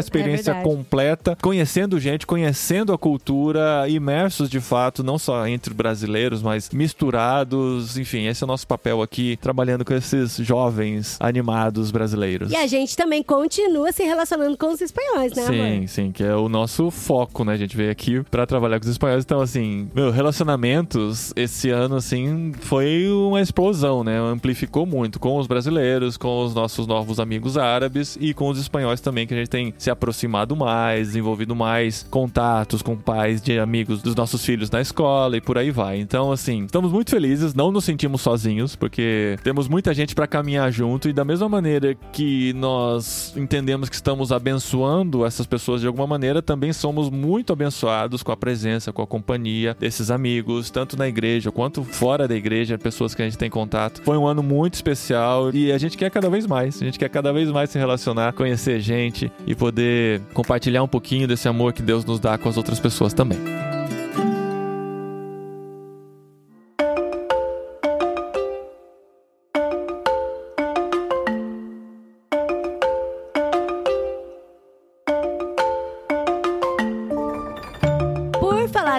[0.00, 0.64] experiência verdade.
[0.76, 6.70] completa, conhecendo gente, conhecendo a cultura, imersos de fato, não só entre brasileiros, mas
[7.14, 7.96] misturados.
[7.96, 11.16] Enfim, esse é o nosso papel aqui, trabalhando com esses jovens
[11.54, 12.50] amados brasileiros.
[12.50, 15.88] E a gente também continua se relacionando com os espanhóis, né, Sim, amor?
[15.88, 17.52] sim, que é o nosso foco, né?
[17.52, 19.24] A gente veio aqui pra trabalhar com os espanhóis.
[19.24, 24.18] Então, assim, meu, relacionamentos esse ano, assim, foi uma explosão, né?
[24.18, 29.00] Amplificou muito com os brasileiros, com os nossos novos amigos árabes e com os espanhóis
[29.00, 34.02] também, que a gente tem se aproximado mais, desenvolvido mais contatos com pais de amigos
[34.02, 35.98] dos nossos filhos na escola e por aí vai.
[35.98, 40.70] Então, assim, estamos muito felizes, não nos sentimos sozinhos, porque temos muita gente pra caminhar
[40.72, 46.06] junto e da mesma maneira que nós entendemos que estamos abençoando essas pessoas de alguma
[46.06, 51.08] maneira, também somos muito abençoados com a presença, com a companhia desses amigos, tanto na
[51.08, 54.02] igreja quanto fora da igreja, pessoas que a gente tem contato.
[54.02, 57.08] Foi um ano muito especial e a gente quer cada vez mais, a gente quer
[57.08, 61.82] cada vez mais se relacionar, conhecer gente e poder compartilhar um pouquinho desse amor que
[61.82, 63.73] Deus nos dá com as outras pessoas também.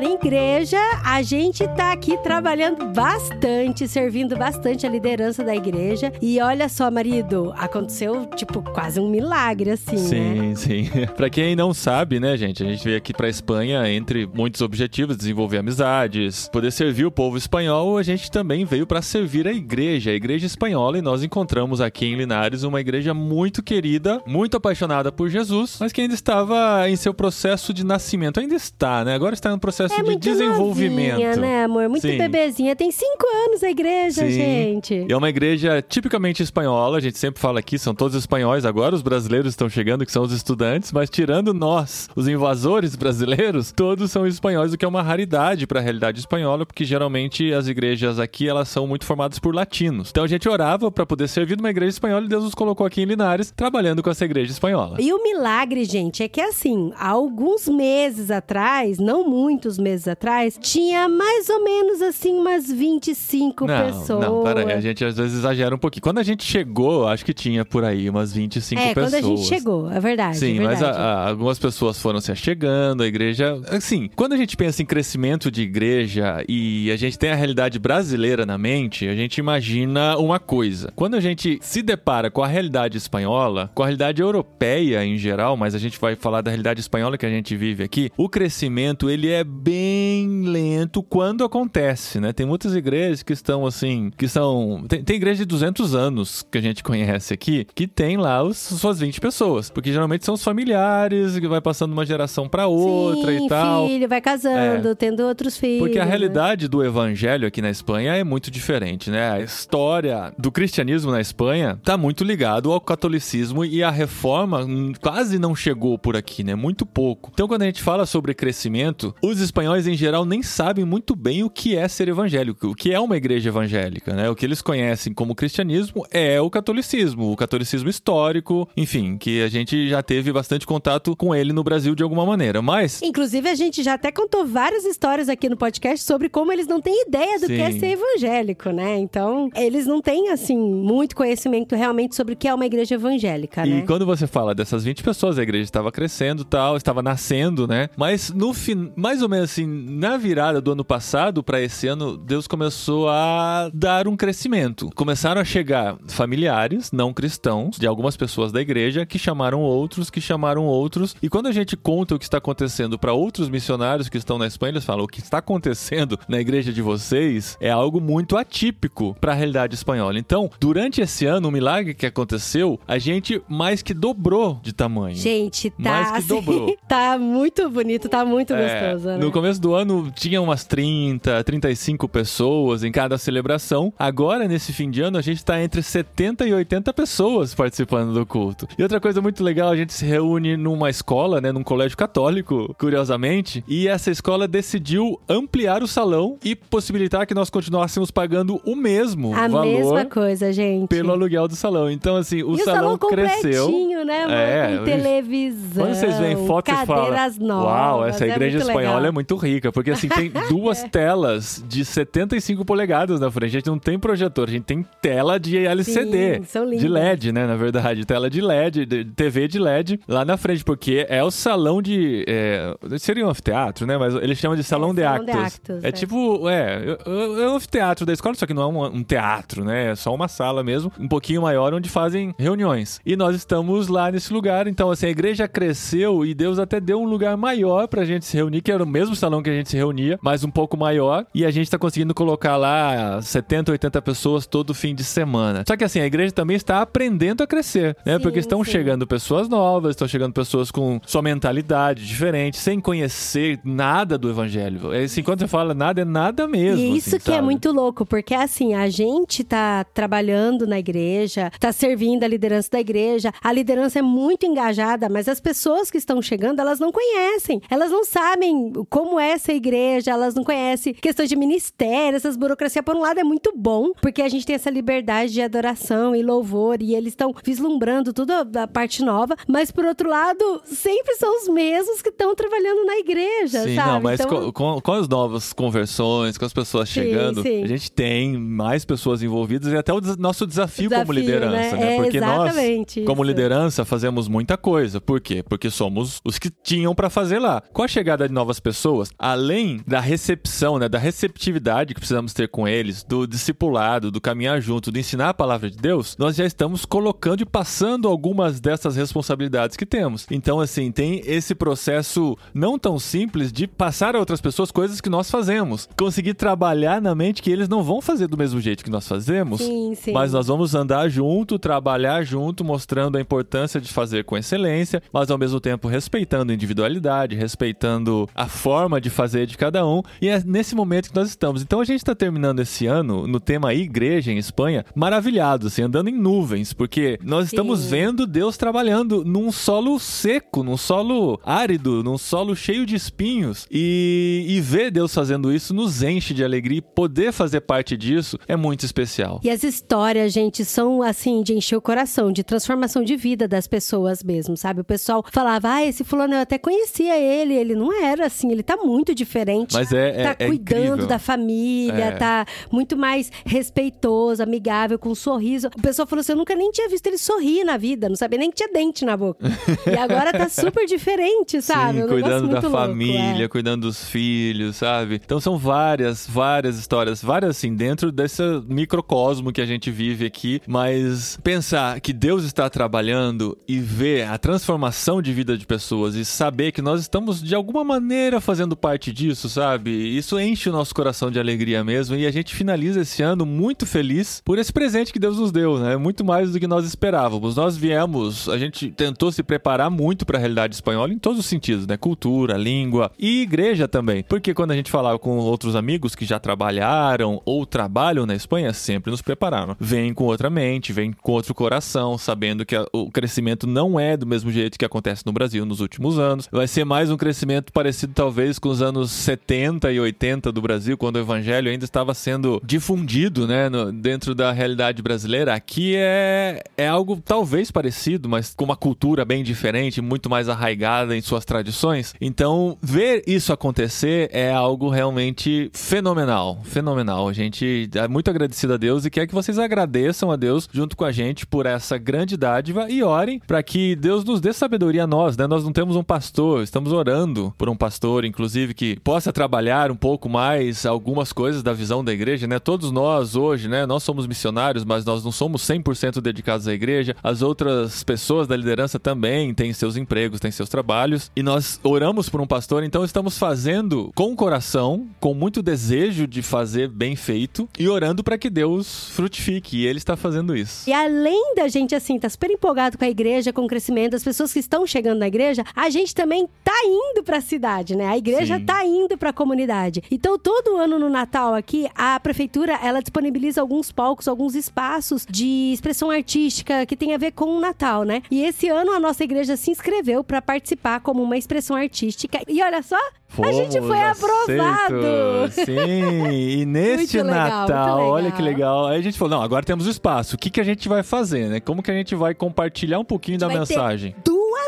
[0.05, 6.13] Em igreja, a gente tá aqui trabalhando bastante, servindo bastante a liderança da igreja.
[6.21, 10.55] E olha só, marido, aconteceu, tipo, quase um milagre, assim, né?
[10.55, 10.89] Sim, sim.
[11.15, 15.17] pra quem não sabe, né, gente, a gente veio aqui pra Espanha entre muitos objetivos,
[15.17, 20.11] desenvolver amizades, poder servir o povo espanhol, a gente também veio pra servir a igreja,
[20.11, 25.11] a igreja espanhola, e nós encontramos aqui em Linares uma igreja muito querida, muito apaixonada
[25.11, 29.13] por Jesus, mas que ainda estava em seu processo de nascimento, ainda está, né?
[29.15, 31.11] Agora está no processo É de muito desenvolvimento.
[31.13, 31.87] novinha, né, amor?
[31.89, 32.17] Muito Sim.
[32.17, 32.75] bebezinha.
[32.75, 34.31] Tem cinco anos a igreja, Sim.
[34.31, 35.05] gente.
[35.07, 38.95] E é uma igreja tipicamente espanhola, a gente sempre fala aqui, são todos espanhóis, agora
[38.95, 44.11] os brasileiros estão chegando, que são os estudantes, mas tirando nós, os invasores brasileiros, todos
[44.11, 48.19] são espanhóis, o que é uma raridade para a realidade espanhola, porque geralmente as igrejas
[48.19, 50.09] aqui, elas são muito formadas por latinos.
[50.09, 53.01] Então a gente orava para poder servir numa igreja espanhola e Deus nos colocou aqui
[53.01, 54.97] em Linares, trabalhando com essa igreja espanhola.
[54.99, 60.57] E o milagre, gente, é que assim, há alguns meses atrás, não muitos meses atrás,
[60.59, 64.25] tinha mais ou menos assim umas 25 não, pessoas.
[64.25, 66.01] não, peraí, a gente às vezes exagera um pouquinho.
[66.01, 69.11] Quando a gente chegou, acho que tinha por aí umas 25 é, pessoas.
[69.11, 70.37] quando a gente chegou, é verdade.
[70.37, 70.97] Sim, é mas verdade.
[70.99, 73.59] a- a- algumas pessoas foram se achegando, a igreja.
[73.69, 77.77] Assim, quando a gente pensa em crescimento de igreja e a gente tem a realidade
[77.79, 80.91] brasileira na mente, a gente imagina uma coisa.
[80.95, 85.57] Quando a gente se depara com a realidade espanhola, com a realidade europeia em geral,
[85.57, 89.09] mas a gente vai falar da realidade espanhola que a gente vive aqui, o crescimento
[89.09, 92.31] ele é bem lento quando acontece, né?
[92.33, 94.85] Tem muitas igrejas que estão assim, que são.
[94.87, 98.57] Tem, tem igreja de 200 anos que a gente conhece aqui, que tem lá os,
[98.57, 103.31] suas 20 pessoas, porque geralmente são os familiares, que vai passando uma geração pra outra
[103.31, 103.85] Sim, e tal.
[103.85, 103.87] É.
[103.87, 105.79] filho, vai casando, tendo outros filhos.
[105.79, 106.09] Porque a né?
[106.09, 109.31] realidade do evangelho aqui na Espanha é muito diferente, né?
[109.31, 114.65] A história do cristianismo na Espanha tá muito ligado ao catolicismo e a reforma
[115.01, 116.53] quase não chegou por aqui, né?
[116.53, 117.31] Muito pouco.
[117.33, 121.43] Então, quando a gente fala sobre crescimento, os espanhóis em geral nem sabem muito bem
[121.43, 124.29] o que é ser evangélico, o que é uma igreja evangélica, né?
[124.29, 129.47] O que eles conhecem como cristianismo é o catolicismo, o catolicismo histórico, enfim, que a
[129.47, 132.61] gente já teve bastante contato com ele no Brasil de alguma maneira.
[132.61, 136.67] Mas Inclusive, a gente já até contou várias histórias aqui no podcast sobre como eles
[136.67, 137.79] não têm ideia do que é Sim.
[137.79, 138.97] ser evangélico, né?
[138.99, 143.65] Então, eles não têm, assim, muito conhecimento realmente sobre o que é uma igreja evangélica,
[143.65, 143.83] E né?
[143.85, 147.89] quando você fala dessas 20 pessoas, a igreja estava crescendo tal, estava nascendo, né?
[147.97, 152.17] Mas no fim, mais ou menos assim, na virada do ano passado para esse ano,
[152.17, 154.89] Deus começou a dar um crescimento.
[154.95, 160.19] Começaram a chegar familiares não cristãos de algumas pessoas da igreja que chamaram outros, que
[160.19, 161.15] chamaram outros.
[161.21, 164.47] E quando a gente conta o que está acontecendo para outros missionários que estão na
[164.47, 169.15] Espanha, eles falam: o que está acontecendo na igreja de vocês é algo muito atípico
[169.21, 170.17] para a realidade espanhola.
[170.17, 175.15] Então, durante esse ano, o milagre que aconteceu, a gente mais que dobrou de tamanho.
[175.15, 176.75] Gente, tá, Mais que assim, dobrou.
[176.89, 179.17] tá muito bonito, tá muito É, gostoso, né?
[179.17, 183.93] No começo do ano tinha umas 30, 35 pessoas em cada celebração.
[183.99, 188.25] Agora, nesse fim de ano, a gente tá entre 70 e 80 pessoas participando do
[188.25, 188.67] culto.
[188.77, 192.73] E outra coisa muito legal, a gente se reúne numa escola, né, num colégio católico,
[192.77, 198.75] curiosamente, e essa escola decidiu ampliar o salão e possibilitar que nós continuássemos pagando o
[198.75, 200.87] mesmo A valor mesma coisa, gente.
[200.87, 201.89] pelo aluguel do salão.
[201.89, 203.69] Então, assim, o e o salão, salão cresceu.
[204.05, 204.25] né?
[204.29, 207.65] É, Com televisão, Quando vocês veem foto e falam, novas.
[207.65, 209.05] uau, essa é igreja espanhola legal.
[209.05, 210.87] é muito rica, porque assim, tem duas É.
[210.87, 213.49] telas de 75 polegadas na frente.
[213.49, 216.41] A gente não tem projetor, a gente tem tela de LCD.
[216.45, 217.47] Sim, de LED, né?
[217.47, 221.31] Na verdade, tela de LED, de TV de LED lá na frente, porque é o
[221.31, 222.25] salão de.
[222.27, 223.97] É, seria um anfiteatro, né?
[223.97, 225.53] Mas eles chamam de salão, de, salão de actos.
[225.55, 225.91] actos, É é.
[225.91, 229.63] tipo, é, é, é um anfiteatro da escola, só que não é um, um teatro,
[229.63, 229.91] né?
[229.91, 232.99] É só uma sala mesmo, um pouquinho maior, onde fazem reuniões.
[233.05, 236.99] E nós estamos lá nesse lugar, então, assim, a igreja cresceu e Deus até deu
[236.99, 239.69] um lugar maior pra gente se reunir, que era o mesmo salão que a gente
[239.69, 241.25] se reunia, mas um pouco maior.
[241.33, 245.63] E a gente tá conseguindo colocar lá 70, 80 pessoas todo fim de semana.
[245.67, 248.17] Só que assim, a igreja também está aprendendo a crescer, né?
[248.17, 248.71] Sim, Porque estão sim.
[248.71, 254.93] chegando pessoas novas, estão chegando pessoas com sua mentalidade diferente, sem conhecer nada do evangelho.
[254.93, 256.79] É, Assim, quando você fala nada, é nada mesmo.
[256.79, 257.45] E isso assim, que é sabe?
[257.45, 262.79] muito louco, porque assim, a gente tá trabalhando na igreja, tá servindo a liderança da
[262.79, 267.61] igreja, a liderança é muito engajada, mas as pessoas que estão chegando, elas não conhecem,
[267.69, 272.83] elas não sabem como é essa igreja, elas não conhecem questões de ministério, essas burocracias.
[272.83, 276.23] Por um lado é muito bom, porque a gente tem essa liberdade de adoração e
[276.23, 281.41] louvor, e eles estão vislumbrando toda a parte nova, mas por outro lado, sempre são
[281.41, 283.89] os mesmos que estão trabalhando na igreja, Sim, sabe?
[283.91, 287.63] não, mas Então- com, com- com as novas conversões, com as pessoas Sim, chegando, sim.
[287.63, 291.85] a gente tem mais pessoas envolvidas e até o nosso desafio, como Desafio, liderança, né?
[291.85, 291.95] né?
[291.95, 293.27] É, Porque nós, exatamente como isso.
[293.31, 294.99] liderança, fazemos muita coisa.
[295.01, 295.43] Por quê?
[295.47, 297.61] Porque somos os que tinham pra fazer lá.
[297.73, 302.47] Com a chegada de novas pessoas, além da recepção, né, da receptividade que precisamos ter
[302.47, 306.45] com eles, do discipulado, do caminhar junto, do ensinar a palavra de Deus, nós já
[306.45, 310.27] estamos colocando e passando algumas dessas responsabilidades que temos.
[310.29, 315.09] Então, assim, tem esse processo não tão simples de passar a outras pessoas coisas que
[315.09, 315.89] nós fazemos.
[315.97, 319.61] Conseguir trabalhar na mente que eles não vão fazer do mesmo jeito que nós fazemos,
[319.61, 320.11] Sim, sim.
[320.11, 325.31] mas nós vamos andar junto, trabalhar junto, mostrando a importância de fazer com excelência, mas
[325.31, 330.01] ao mesmo tempo respeitando a individualidade, respeitando a forma de fazer de cada um.
[330.21, 331.61] E é nesse momento que nós estamos.
[331.61, 336.09] Então a gente está terminando esse ano no tema igreja em Espanha, maravilhados, assim, andando
[336.09, 337.89] em nuvens, porque nós estamos Sim.
[337.89, 343.67] vendo Deus trabalhando num solo seco, num solo árido, num solo cheio de espinhos.
[343.71, 348.37] E, e ver Deus fazendo isso nos enche de alegria e poder fazer parte disso
[348.47, 349.39] é muito especial.
[349.43, 353.67] E as histórias, gente, são assim, de encher o coração, de transformação de vida das
[353.67, 354.81] pessoas mesmo, sabe?
[354.81, 358.63] O pessoal falava, ah, esse fulano eu até conhecia ele, ele não era assim, ele
[358.63, 359.73] tá muito diferente.
[359.73, 361.07] Mas é, é, tá é cuidando incrível.
[361.07, 362.11] da família, É.
[362.11, 365.67] tá muito mais respeitoso, amigável, com um sorriso.
[365.77, 368.39] O pessoal falou assim: eu nunca nem tinha visto ele sorrir na vida, não sabia
[368.39, 369.45] nem que tinha dente na boca.
[369.85, 371.99] e agora tá super diferente, sabe?
[371.99, 373.47] Sim, um cuidando da louco, família, é.
[373.47, 375.21] cuidando dos filhos, sabe?
[375.23, 380.61] Então são várias, várias histórias, várias assim, dentro desse microcosmo que a gente vive aqui,
[380.67, 386.25] mas pensar que Deus está trabalhando e ver a transformação de vida de pessoas e
[386.25, 389.91] saber que nós estamos de alguma maneira fazendo parte disso, sabe?
[389.91, 393.85] Isso enche o nosso coração de alegria mesmo e a gente finaliza esse ano muito
[393.85, 395.97] feliz por esse presente que Deus nos deu, né?
[395.97, 397.55] Muito mais do que nós esperávamos.
[397.55, 401.45] Nós viemos, a gente tentou se preparar muito para a realidade espanhola em todos os
[401.45, 401.97] sentidos, né?
[401.97, 404.23] Cultura, língua e igreja também.
[404.23, 408.73] Porque quando a gente falava com outros amigos que já trabalharam ou trabalham na Espanha,
[408.73, 409.75] sempre nos prepararam.
[409.79, 414.15] Vem com outra mente, vem com outro coração, sabendo que a- o crescimento não é
[414.15, 416.47] do mesmo jeito que acontece no Brasil nos últimos anos.
[416.51, 420.97] Vai ser mais um crescimento parecido talvez com os anos 70 e 80 do Brasil,
[420.97, 425.53] quando o evangelho ainda estava sendo difundido, né, no- dentro da realidade brasileira.
[425.53, 431.15] Aqui é, é algo talvez parecido, mas com uma cultura bem diferente, muito mais arraigada
[431.15, 432.13] em suas tradições.
[432.19, 437.27] Então, ver isso acontecer é algo realmente fenomenal, fenomenal.
[437.27, 440.97] A gente é muito agradecido a Deus e quer que vocês agradeçam a Deus junto
[440.97, 445.03] com a gente por essa grande dádiva e orem para que Deus nos dê sabedoria
[445.03, 445.47] a nós, né?
[445.47, 449.95] Nós não temos um pastor, estamos orando por um pastor, inclusive, que possa trabalhar um
[449.95, 452.59] pouco mais algumas coisas da visão da igreja, né?
[452.59, 453.85] Todos nós hoje, né?
[453.85, 457.15] Nós somos missionários, mas nós não somos 100% dedicados à igreja.
[457.23, 461.31] As outras pessoas da liderança também têm seus empregos, têm seus trabalhos.
[461.35, 466.27] E nós oramos por um pastor, então estamos fazendo com o coração, com muito desejo
[466.27, 469.77] de fazer bem feito e orando para que Deus frutifique.
[469.77, 470.89] E ele está fazendo isso.
[470.89, 474.23] E além da gente, assim, tá super empolgado com a igreja, com o crescimento das
[474.23, 478.07] pessoas que estão chegando na igreja, a gente também tá indo pra cidade, né?
[478.07, 478.65] A igreja Sim.
[478.65, 480.03] tá indo pra comunidade.
[480.09, 485.71] Então, todo ano no Natal aqui, a prefeitura, ela disponibiliza alguns palcos, alguns espaços de
[485.73, 488.21] expressão artística que tem a ver com o Natal, né?
[488.29, 492.39] E esse ano a nossa igreja se inscreveu pra participar como uma expressão artística.
[492.47, 492.99] E olha só,
[493.43, 495.51] a gente Fomos foi aprovado!
[495.51, 498.87] Sim, e neste legal, Natal, olha que legal.
[498.87, 500.35] Aí a gente falou: não, agora temos o espaço.
[500.35, 501.59] O que, que a gente vai fazer, né?
[501.59, 504.15] Como que a gente vai compartilhar um pouquinho da vai ter mensagem?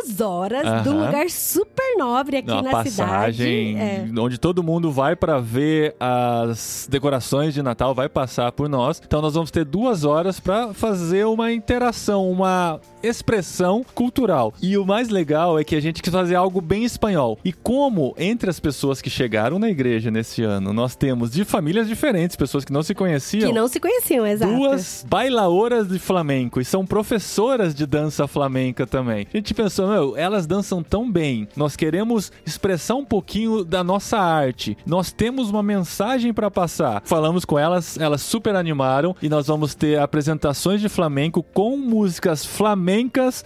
[0.04, 4.12] Duas horas de um lugar super nobre aqui Uma na passagem cidade.
[4.18, 4.20] É.
[4.20, 9.02] onde todo mundo vai pra ver as decorações de Natal, vai passar por nós.
[9.04, 14.54] Então nós vamos ter duas horas pra fazer uma interação, uma expressão cultural.
[14.62, 17.38] E o mais legal é que a gente quis fazer algo bem espanhol.
[17.44, 21.88] E como entre as pessoas que chegaram na igreja nesse ano, nós temos de famílias
[21.88, 23.50] diferentes, pessoas que não se conheciam.
[23.50, 24.52] Que não se conheciam, exato.
[24.52, 29.28] Duas bailaoras de flamenco e são professoras de dança flamenca também.
[29.34, 31.48] A gente pensou, meu, elas dançam tão bem.
[31.56, 34.78] Nós queremos expressar um pouquinho da nossa arte.
[34.86, 37.02] Nós temos uma mensagem pra passar.
[37.06, 42.46] Falamos com elas, elas super animaram e nós vamos ter apresentações de flamenco com músicas
[42.46, 42.87] flamencas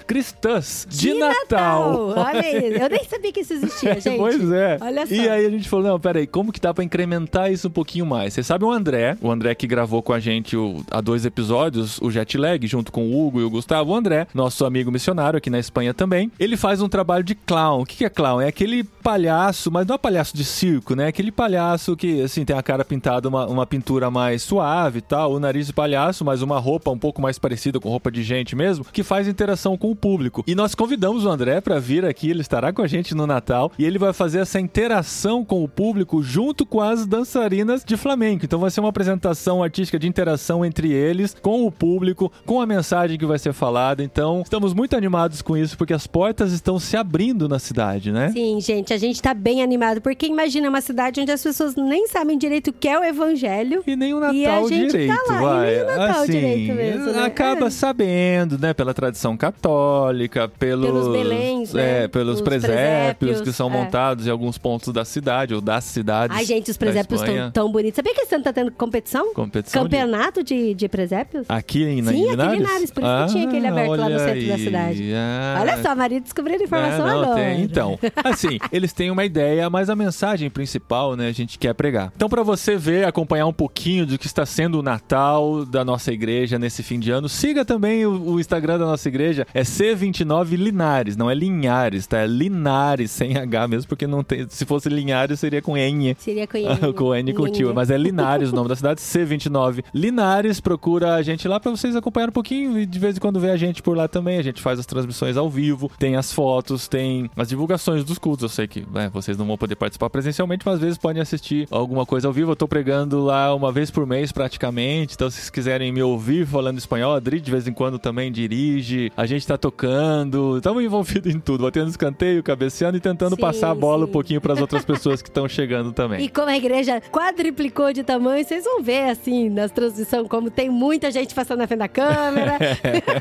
[0.08, 2.10] cristãs de, Natal.
[2.10, 4.18] Olha aí, eu nem sabia que isso existia, gente.
[4.18, 4.78] Pois é.
[4.82, 5.14] Olha só.
[5.14, 8.06] E aí a gente falou, não, peraí, como que dá pra incrementar isso um pouquinho
[8.06, 8.34] mais?
[8.34, 12.00] Você sabe o André, o André que gravou com a gente o- há dois episódios,
[12.02, 15.38] o Jet Lag, junto com o Hugo e o Gustavo, o André, nosso amigo missionário
[15.38, 17.82] aqui na Espanha também, ele faz um trabalho de clown.
[17.82, 18.42] O que que é clown?
[18.42, 21.08] É aquele palhaço, mas não é palhaço de circo, né?
[21.08, 25.34] Aquele palhaço que, assim, tem a cara pintada uma, uma pintura mais suave e tal,
[25.34, 28.56] o nariz de palhaço, mas uma roupa um pouco mais parecida com roupa de gente
[28.56, 30.44] mesmo, que faz interação com o público.
[30.46, 33.72] E nós convidamos o André pra vir aqui, ele estará com a gente no Natal
[33.78, 38.46] e ele vai fazer essa interação com o público junto com as dançarinas de flamenco.
[38.46, 42.66] Então vai ser uma apresentação artística de interação entre eles, com o público, com a
[42.66, 44.04] mensagem que vai ser falada.
[44.04, 48.32] Então, estamos muito animados com isso porque as portas estão se abrindo na cidade, né?
[48.32, 52.08] Sim, gente, a gente tá bem animado, porque imagina uma cidade onde as pessoas nem
[52.08, 53.84] sabem direito o que é o evangelho.
[53.88, 55.72] E nem o E a Natal gente tá direito, lá, e vai.
[55.76, 57.24] nem o Natal assim, direito mesmo, né?
[57.24, 57.70] Acaba É.
[57.70, 58.74] sabendo, né?
[58.74, 62.04] Pela tradição católica, pelos, Pelos beléns, né?
[62.04, 62.76] é, pelos Os presépios,
[63.18, 63.72] presépios, que são é.
[63.72, 66.36] montados em alguns pontos da cidade ou das cidades.
[66.36, 67.96] Ai, gente, os da presépios estão tão bonitos.
[67.96, 69.34] Sabia que esse ano tá tendo competição?
[69.34, 71.46] Competição de- Campeonato de, de presépios?
[71.50, 72.92] Aqui em Sim, aqui em Linares?
[72.92, 74.64] Por isso que tinha aquele aberto lá no centro da aí.
[74.64, 75.12] cidade.
[75.16, 75.58] Ah.
[75.62, 77.36] Olha só, marido descobrindo informação É, não, agora.
[77.42, 77.62] tem.
[77.62, 82.12] Então, assim, eles têm uma ideia, mas a mensagem principal, né, a gente quer pregar.
[82.16, 86.12] Então, pra você ver, acompanhar um pouquinho do que está sendo o Natal da nossa
[86.12, 89.11] igreja nesse fim de ano, siga também o, o Instagram da nossa igreja,
[89.54, 92.20] é C29 Linares, não é Linhares, tá?
[92.20, 96.16] É Linares, sem H mesmo, porque não tem, se fosse Linhares seria com N.
[96.18, 96.94] Seria com N.
[96.94, 99.84] com N com tio, mas é Linares o nome da cidade, C29.
[99.94, 103.40] Linares, procura a gente lá pra vocês acompanhar um pouquinho e de vez em quando
[103.40, 104.38] ver a gente por lá também.
[104.38, 108.44] A gente faz as transmissões ao vivo, tem as fotos, tem as divulgações dos cultos.
[108.44, 111.68] Eu sei que né, vocês não vão poder participar presencialmente, mas às vezes podem assistir
[111.72, 112.52] alguma coisa ao vivo.
[112.52, 116.46] Eu tô pregando lá uma vez por mês praticamente, então se vocês quiserem me ouvir
[116.46, 120.84] falando espanhol, a Adri de vez em quando também dirige, a gente tá tocando, estamos
[120.84, 124.10] envolvidos em tudo, batendo escanteio, cabeceando e tentando Sim, passar a bola sim.
[124.10, 126.22] um pouquinho pras outras pessoas que estão chegando também.
[126.22, 130.70] E como a igreja quadriplicou de tamanho, vocês vão ver, assim, nas transmissões, como tem
[130.70, 132.58] muita gente passando na frente da câmera.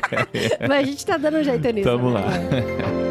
[0.67, 1.89] Mas a gente tá dando um jeito nisso.
[1.89, 2.19] Tamo né?
[2.19, 2.31] lá.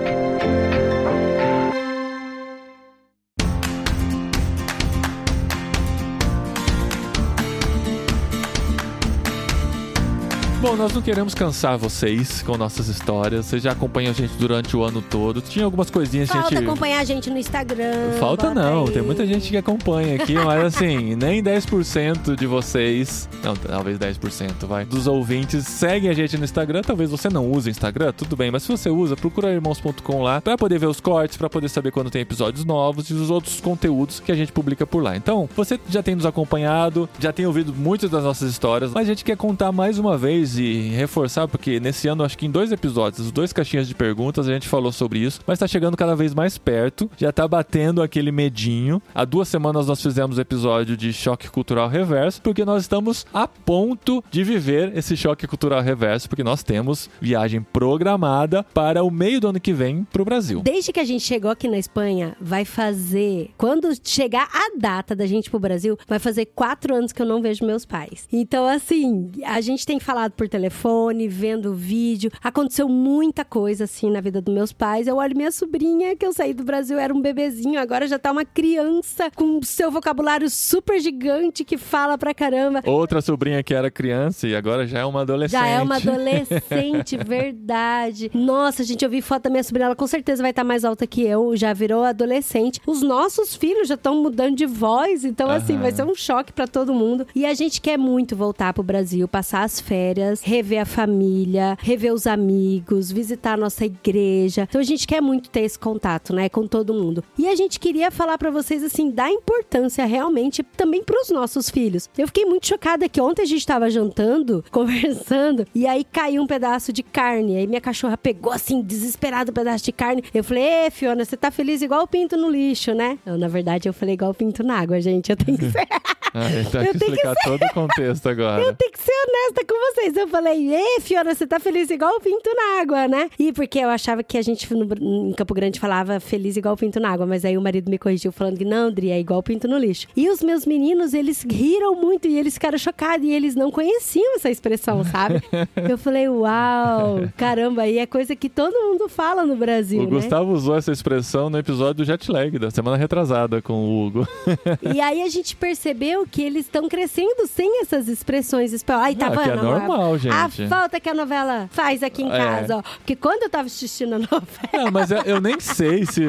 [10.61, 13.47] Bom, nós não queremos cansar vocês com nossas histórias.
[13.47, 15.41] Vocês já acompanham a gente durante o ano todo.
[15.41, 16.69] Tinha algumas coisinhas que a Falta gente.
[16.69, 18.13] acompanhar a gente no Instagram.
[18.19, 18.93] Falta não, aí.
[18.93, 24.67] tem muita gente que acompanha aqui, mas assim, nem 10% de vocês, não, talvez 10%,
[24.67, 26.83] vai, dos ouvintes seguem a gente no Instagram.
[26.83, 30.59] Talvez você não use Instagram, tudo bem, mas se você usa, procura irmãos.com lá pra
[30.59, 34.21] poder ver os cortes, pra poder saber quando tem episódios novos e os outros conteúdos
[34.21, 35.17] que a gente publica por lá.
[35.17, 39.11] Então, você já tem nos acompanhado, já tem ouvido muitas das nossas histórias, mas a
[39.11, 42.73] gente quer contar mais uma vez e reforçar, porque nesse ano, acho que em dois
[42.73, 46.15] episódios, os dois caixinhas de perguntas, a gente falou sobre isso, mas tá chegando cada
[46.15, 49.01] vez mais perto, já tá batendo aquele medinho.
[49.15, 54.23] Há duas semanas nós fizemos episódio de choque cultural reverso, porque nós estamos a ponto
[54.31, 59.49] de viver esse choque cultural reverso, porque nós temos viagem programada para o meio do
[59.49, 60.63] ano que vem pro Brasil.
[60.63, 63.51] Desde que a gente chegou aqui na Espanha, vai fazer.
[63.57, 67.43] Quando chegar a data da gente pro Brasil, vai fazer quatro anos que eu não
[67.43, 68.27] vejo meus pais.
[68.33, 72.31] Então, assim, a gente tem falado por telefone, vendo vídeo.
[72.43, 75.07] Aconteceu muita coisa, assim, na vida dos meus pais.
[75.07, 78.33] Eu olho minha sobrinha, que eu saí do Brasil, era um bebezinho, agora já tá
[78.33, 82.81] uma criança com seu vocabulário super gigante que fala pra caramba.
[82.87, 85.61] Outra sobrinha que era criança e agora já é uma adolescente.
[85.61, 88.31] Já é uma adolescente, verdade.
[88.33, 91.07] Nossa, gente, eu vi foto da minha sobrinha, ela com certeza vai estar mais alta
[91.07, 92.81] que eu, já virou adolescente.
[92.87, 96.67] Os nossos filhos já estão mudando de voz, então assim, vai ser um choque pra
[96.67, 97.27] todo mundo.
[97.35, 102.13] E a gente quer muito voltar pro Brasil, passar as férias rever a família, rever
[102.13, 104.67] os amigos, visitar a nossa igreja.
[104.69, 107.25] Então a gente quer muito ter esse contato, né, com todo mundo.
[107.39, 111.69] E a gente queria falar para vocês assim da importância realmente também para os nossos
[111.69, 112.09] filhos.
[112.17, 116.47] Eu fiquei muito chocada que ontem a gente estava jantando, conversando, e aí caiu um
[116.47, 117.57] pedaço de carne.
[117.57, 120.23] Aí minha cachorra pegou assim desesperado o um pedaço de carne.
[120.33, 123.49] Eu falei: "Ê, Fiona, você tá feliz igual o pinto no lixo, né?" Não, na
[123.49, 125.31] verdade eu falei igual o pinto na água, gente.
[125.31, 125.87] Eu tenho que ser
[126.35, 128.63] ah, então eu tenho que explicar todo o contexto agora.
[128.63, 130.17] Eu tenho que ser honesta com vocês.
[130.21, 133.31] Eu falei, ei, Fiona, você tá feliz igual o pinto na água, né?
[133.39, 134.87] E porque eu achava que a gente no,
[135.31, 137.99] em Campo Grande falava feliz igual o pinto na água, mas aí o marido me
[137.99, 140.07] corrigiu falando que não, Dri, é igual o pinto no lixo.
[140.15, 144.37] E os meus meninos, eles riram muito e eles ficaram chocados e eles não conheciam
[144.37, 145.43] essa expressão, sabe?
[145.89, 150.03] eu falei, uau, caramba, e é coisa que todo mundo fala no Brasil.
[150.03, 150.11] O né?
[150.11, 154.29] Gustavo usou essa expressão no episódio do jet lag da semana retrasada com o Hugo.
[154.95, 159.07] e aí a gente percebeu que eles estão crescendo sem essas expressões espanholas.
[159.09, 159.61] Ai, tá ah, vendo?
[159.61, 160.65] é normal, gente.
[160.65, 162.39] A falta que a novela faz aqui em é.
[162.39, 162.83] casa, ó.
[162.99, 164.41] Porque quando eu tava assistindo a novela.
[164.73, 166.23] Não, mas eu nem sei se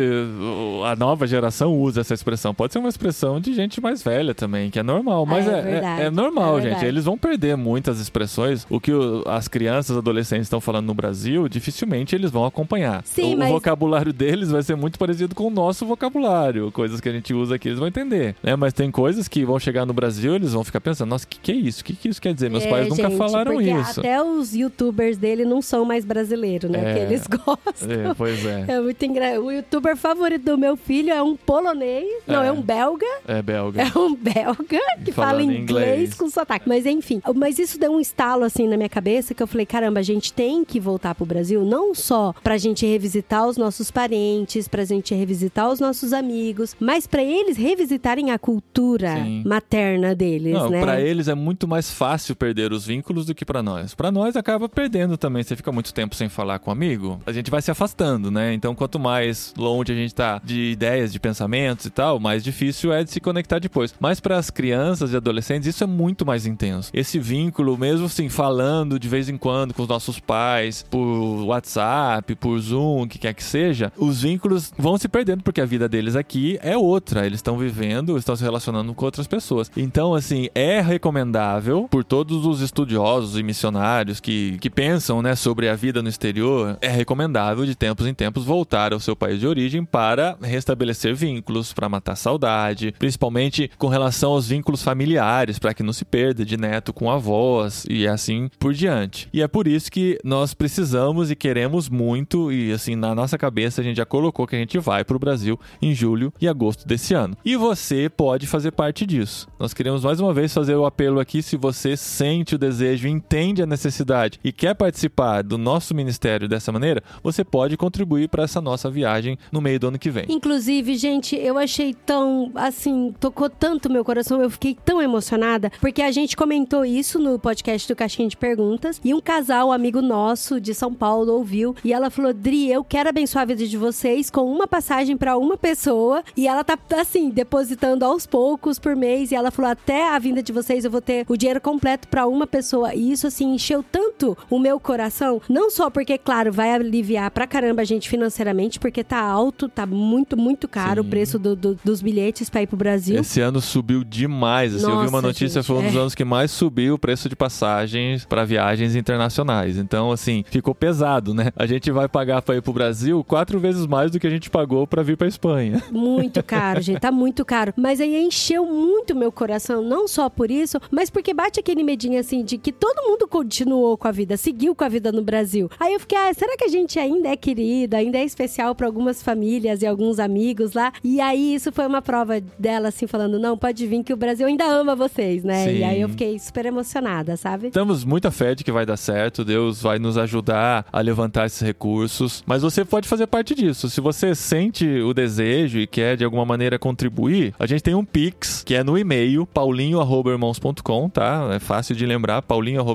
[0.86, 2.54] a nova geração usa essa expressão.
[2.54, 5.26] Pode ser uma expressão de gente mais velha também, que é normal.
[5.26, 6.86] Mas é, é, é, é normal, é gente.
[6.86, 8.66] Eles vão perder muitas expressões.
[8.70, 13.02] O que o, as crianças, adolescentes estão falando no Brasil, dificilmente eles vão acompanhar.
[13.06, 13.50] Sim, o, mas...
[13.50, 16.72] o vocabulário deles vai ser muito parecido com o nosso vocabulário.
[16.72, 18.36] Coisas que a gente usa aqui, eles vão entender.
[18.42, 18.56] Né?
[18.56, 21.40] Mas tem coisas que vão chegar no Brasil, eles vão ficar pensando, nossa, o que,
[21.40, 21.82] que é isso?
[21.82, 22.50] O que, que isso quer dizer?
[22.50, 24.00] Meus é, pais nunca gente, falaram isso.
[24.00, 26.80] Até os youtubers dele não são mais brasileiros, né?
[26.80, 27.92] É, porque eles gostam.
[27.92, 28.66] É, pois é.
[28.68, 29.46] É muito engraçado.
[29.46, 33.06] O youtuber favorito do meu filho é um polonês, não, é, é um belga.
[33.28, 33.82] É belga.
[33.82, 36.68] É um belga que Falando fala inglês, inglês com sotaque.
[36.68, 40.00] Mas enfim, mas isso deu um estalo assim na minha cabeça que eu falei, caramba,
[40.00, 44.68] a gente tem que voltar pro Brasil, não só pra gente revisitar os nossos parentes,
[44.68, 49.44] pra gente revisitar os nossos amigos, mas para eles revisitarem a cultura Sim.
[49.46, 50.82] materna deles, não, né?
[50.82, 53.94] Pra eles é muito mais fácil perder os vínculos do que para nós.
[53.94, 55.44] Para nós acaba perdendo também.
[55.44, 58.54] Você fica muito tempo sem falar com um amigo, a gente vai se afastando, né?
[58.54, 62.92] Então quanto mais longe a gente tá de ideias, de pensamentos e tal, mais difícil
[62.92, 63.94] é de se conectar depois.
[64.00, 66.90] Mas para as crianças e adolescentes isso é muito mais intenso.
[66.94, 72.36] Esse vínculo, mesmo assim, falando de vez em quando com os nossos pais, por WhatsApp,
[72.36, 75.88] por Zoom, o que quer que seja, os vínculos vão se perdendo porque a vida
[75.88, 77.26] deles aqui é outra.
[77.26, 79.72] Eles estão vivendo, estão se relacionando com outras pessoas.
[79.78, 85.68] Então, assim, é recomendável por todos os estudiosos e missionários que, que pensam né, sobre
[85.68, 89.48] a vida no exterior, é recomendável de tempos em tempos voltar ao seu país de
[89.48, 95.84] origem para restabelecer vínculos, para matar saudade, principalmente com relação aos vínculos familiares, para que
[95.84, 99.28] não se perda de neto com avós e assim por diante.
[99.34, 103.82] E é por isso que nós precisamos e queremos muito, e assim, na nossa cabeça
[103.82, 106.88] a gente já colocou que a gente vai para o Brasil em julho e agosto
[106.88, 107.36] desse ano.
[107.44, 109.48] E você pode fazer parte disso.
[109.60, 113.64] Nós queremos mais uma vez fazer o apelo aqui se você sente o desejo, entende
[113.64, 118.60] a necessidade e quer participar do nosso ministério dessa maneira, você pode contribuir para essa
[118.60, 120.26] nossa viagem no meio do ano que vem.
[120.28, 126.02] Inclusive, gente, eu achei tão assim, tocou tanto meu coração, eu fiquei tão emocionada, porque
[126.02, 130.60] a gente comentou isso no podcast do Caixinha de Perguntas e um casal, amigo nosso
[130.60, 134.30] de São Paulo, ouviu e ela falou: Dri, eu quero abençoar a vida de vocês
[134.30, 139.32] com uma passagem para uma pessoa e ela tá assim, depositando aos poucos por mês
[139.32, 142.28] e ela falou: até a vinda de vocês eu vou ter o dinheiro completo para
[142.28, 142.94] uma pessoa.
[142.94, 145.42] E isso, assim, encheu tanto o meu coração.
[145.50, 149.86] Não só porque, claro, vai aliviar pra caramba a gente financeiramente, porque tá alto, tá
[149.86, 151.08] muito, muito caro Sim.
[151.08, 153.20] o preço do, do, dos bilhetes pra ir pro Brasil.
[153.20, 154.76] Esse ano subiu demais.
[154.76, 156.00] Assim, Nossa, eu vi uma notícia, gente, foi um dos é.
[156.00, 159.78] anos que mais subiu o preço de passagens para viagens internacionais.
[159.78, 161.52] Então, assim, ficou pesado, né?
[161.56, 164.50] A gente vai pagar pra ir pro Brasil quatro vezes mais do que a gente
[164.50, 165.84] pagou para vir pra Espanha.
[165.92, 167.00] Muito caro, gente.
[167.00, 167.74] Tá muito caro.
[167.76, 172.20] Mas aí encheu muito meu coração, não só por isso, mas porque bate aquele medinho
[172.20, 175.70] assim de que todo mundo continuou com a vida, seguiu com a vida no Brasil.
[175.80, 178.88] Aí eu fiquei, ah, será que a gente ainda é querida, ainda é especial para
[178.88, 180.92] algumas famílias e alguns amigos lá?
[181.04, 184.48] E aí isso foi uma prova dela assim falando, não, pode vir que o Brasil
[184.48, 185.66] ainda ama vocês, né?
[185.66, 185.78] Sim.
[185.78, 187.72] E aí eu fiquei super emocionada, sabe?
[187.72, 191.62] Temos muita fé de que vai dar certo, Deus vai nos ajudar a levantar esses
[191.62, 193.90] recursos, mas você pode fazer parte disso.
[193.90, 198.06] Se você sente o desejo e quer de alguma maneira contribuir, a gente tem um
[198.06, 201.50] Pix, que é no e-mail paulinho@irmãos.com, tá?
[201.54, 202.42] É fácil de lembrar,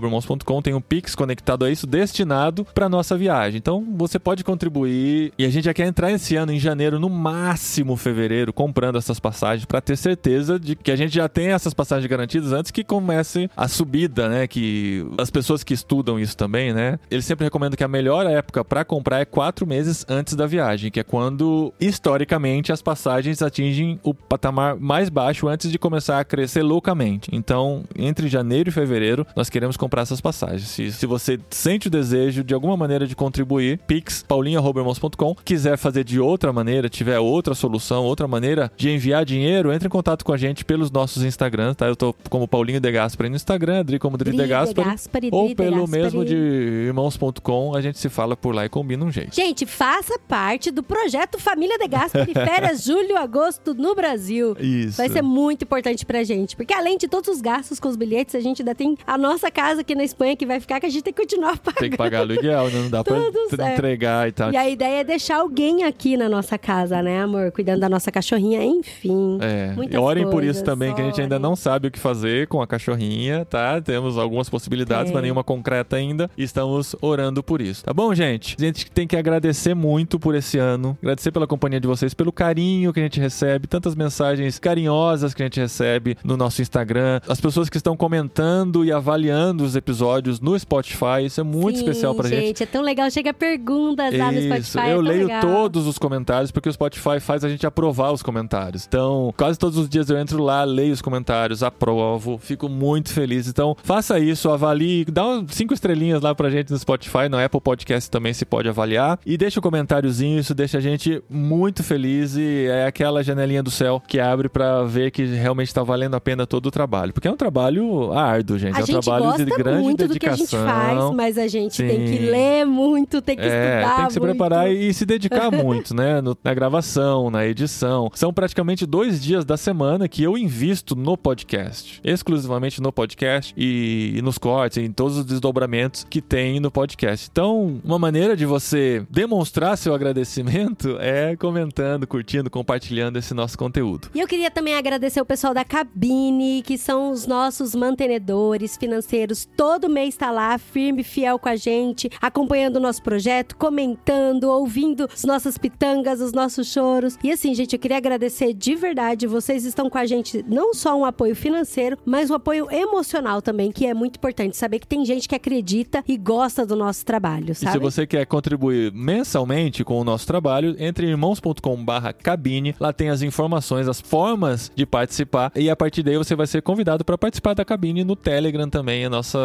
[0.07, 3.59] paulinho@irmãos.com tem um Pix conectado a isso destinado para nossa viagem.
[3.59, 7.11] Então, você pode contribuir e a gente já quer entrar esse ano em janeiro, no
[7.11, 11.74] máximo fevereiro, comprando essas passagens para ter certeza de que a gente já tem essas
[11.74, 14.46] passagens garantidas antes que comece a subida, né?
[14.46, 16.98] Que as pessoas que estudam isso também, né?
[17.11, 20.90] Eles sempre recomendam que a melhor época para comprar é quatro meses antes da viagem,
[20.90, 26.24] que é quando historicamente as passagens atingem o patamar mais baixo antes de começar a
[26.24, 27.30] crescer loucamente.
[27.32, 30.68] Então, entre janeiro e fevereiro, nós queremos comprar essas passagens.
[30.68, 35.34] Se se você sente o desejo de alguma maneira de contribuir, pix paulinho@irmãos.com.
[35.44, 39.90] Quiser fazer de outra maneira, tiver outra solução, outra maneira de enviar dinheiro, entre em
[39.90, 41.86] contato com a gente pelos nossos Instagrams, tá?
[41.86, 44.90] Eu tô como Paulinho De Gaspari no Instagram, Adri como Dri, Dri De De Gaspari,
[44.90, 46.03] Gaspari, ou Dri pelo Gaspari.
[46.03, 49.34] mesmo de irmãos.com, a gente se fala por lá e combina um jeito.
[49.34, 54.57] Gente, faça parte do projeto Família de Gaspari Férias Julho Agosto no Brasil.
[54.59, 54.97] Isso.
[54.97, 58.34] Vai ser muito importante pra gente, porque além de todos os gastos com os bilhetes,
[58.34, 60.89] a gente ainda tem a nossa casa aqui na Espanha que vai ficar que a
[60.89, 61.80] gente tem que continuar pagando.
[61.80, 62.80] Tem que pagar aluguel, né?
[62.82, 63.72] não dá pra Tudo tra- certo.
[63.78, 64.53] entregar e tal.
[64.53, 67.53] E a ideia é deixar alguém aqui na nossa casa, né, amor?
[67.53, 69.39] Cuidando da nossa cachorrinha, enfim.
[69.41, 71.43] É, Muitas e orem por isso coisas, também, que a gente ainda orem.
[71.43, 73.80] não sabe o que fazer com a cachorrinha, tá?
[73.80, 75.14] Temos algumas possibilidades, É.
[75.14, 76.28] mas nenhuma concreta ainda.
[76.37, 77.84] E estamos orando por isso.
[77.84, 78.57] Tá bom, gente?
[78.59, 80.97] A gente tem que agradecer muito por esse ano.
[81.01, 85.43] Agradecer pela companhia de vocês, pelo carinho que a gente recebe, tantas mensagens carinhosas que
[85.43, 87.20] a gente recebe no nosso Instagram.
[87.28, 91.24] As pessoas que estão comentando e avaliando os episódios no Spotify.
[91.24, 92.47] Isso é muito Sim, especial pra gente.
[92.47, 92.62] gente.
[92.62, 94.79] É tão legal, chega perguntas lá no Spotify.
[94.79, 95.41] é eu tão leio legal.
[95.41, 98.87] todos os comentários porque o Spotify faz a gente aprovar os comentários.
[98.87, 103.47] Então, quase todos os dias eu entro lá, leio os comentários, aprovo, fico muito feliz.
[103.49, 107.61] Então, faça isso, avalie, dá umas cinco estrelinhas lá pra gente no Spotify, no Apple
[107.61, 112.37] Podcast também se pode avaliar e deixa um comentáriozinho, isso deixa a gente muito feliz
[112.37, 116.20] e é aquela janelinha do céu que abre pra ver que realmente tá valendo a
[116.20, 119.24] pena todo o trabalho, porque é um trabalho árduo, gente, A é um gente trabalho
[119.24, 120.61] gosta de grande muito do que a dedicação.
[120.61, 122.26] gente faz, mas a gente tem que Sim.
[122.30, 123.46] ler muito, tem que É,
[123.80, 124.30] estudar tem que se muito.
[124.32, 126.20] preparar e se dedicar muito, né?
[126.20, 128.11] No- na gravação, na edição.
[128.14, 132.00] São praticamente dois dias da semana que eu invisto no podcast.
[132.04, 137.28] Exclusivamente no podcast e, e nos cortes, em todos os desdobramentos que tem no podcast.
[137.30, 144.09] Então, uma maneira de você demonstrar seu agradecimento é comentando, curtindo, compartilhando esse nosso conteúdo.
[144.14, 149.45] E eu queria também agradecer o pessoal da cabine, que são os nossos mantenedores financeiros.
[149.57, 155.09] Todo mês tá lá, firme, fiel com a gente, acompanhando o nosso projeto, comentando, ouvindo
[155.12, 157.16] as nossas pitangas, os nossos choros.
[157.22, 159.26] E assim, gente, eu queria agradecer de verdade.
[159.26, 163.72] Vocês estão com a gente não só um apoio financeiro, mas um apoio emocional também,
[163.72, 164.57] que é muito importante.
[164.57, 167.78] Saber que tem gente que acredita e gosta do nosso trabalho, E se sabe?
[167.78, 172.74] você quer contribuir mensalmente com o nosso trabalho, entre em irmãos.com/barra cabine.
[172.78, 175.51] Lá tem as informações, as formas de participar.
[175.55, 179.05] E a partir daí você vai ser convidado para participar da cabine no Telegram também.
[179.05, 179.36] A nossa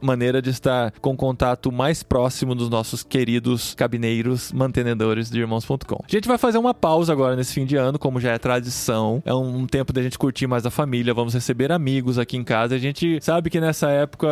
[0.00, 6.02] maneira de estar com contato mais próximo dos nossos queridos cabineiros mantenedores de irmãos.com.
[6.06, 9.22] A gente vai fazer uma pausa agora nesse fim de ano, como já é tradição.
[9.24, 11.12] É um tempo da gente curtir mais a família.
[11.14, 12.74] Vamos receber amigos aqui em casa.
[12.74, 14.28] A gente sabe que nessa época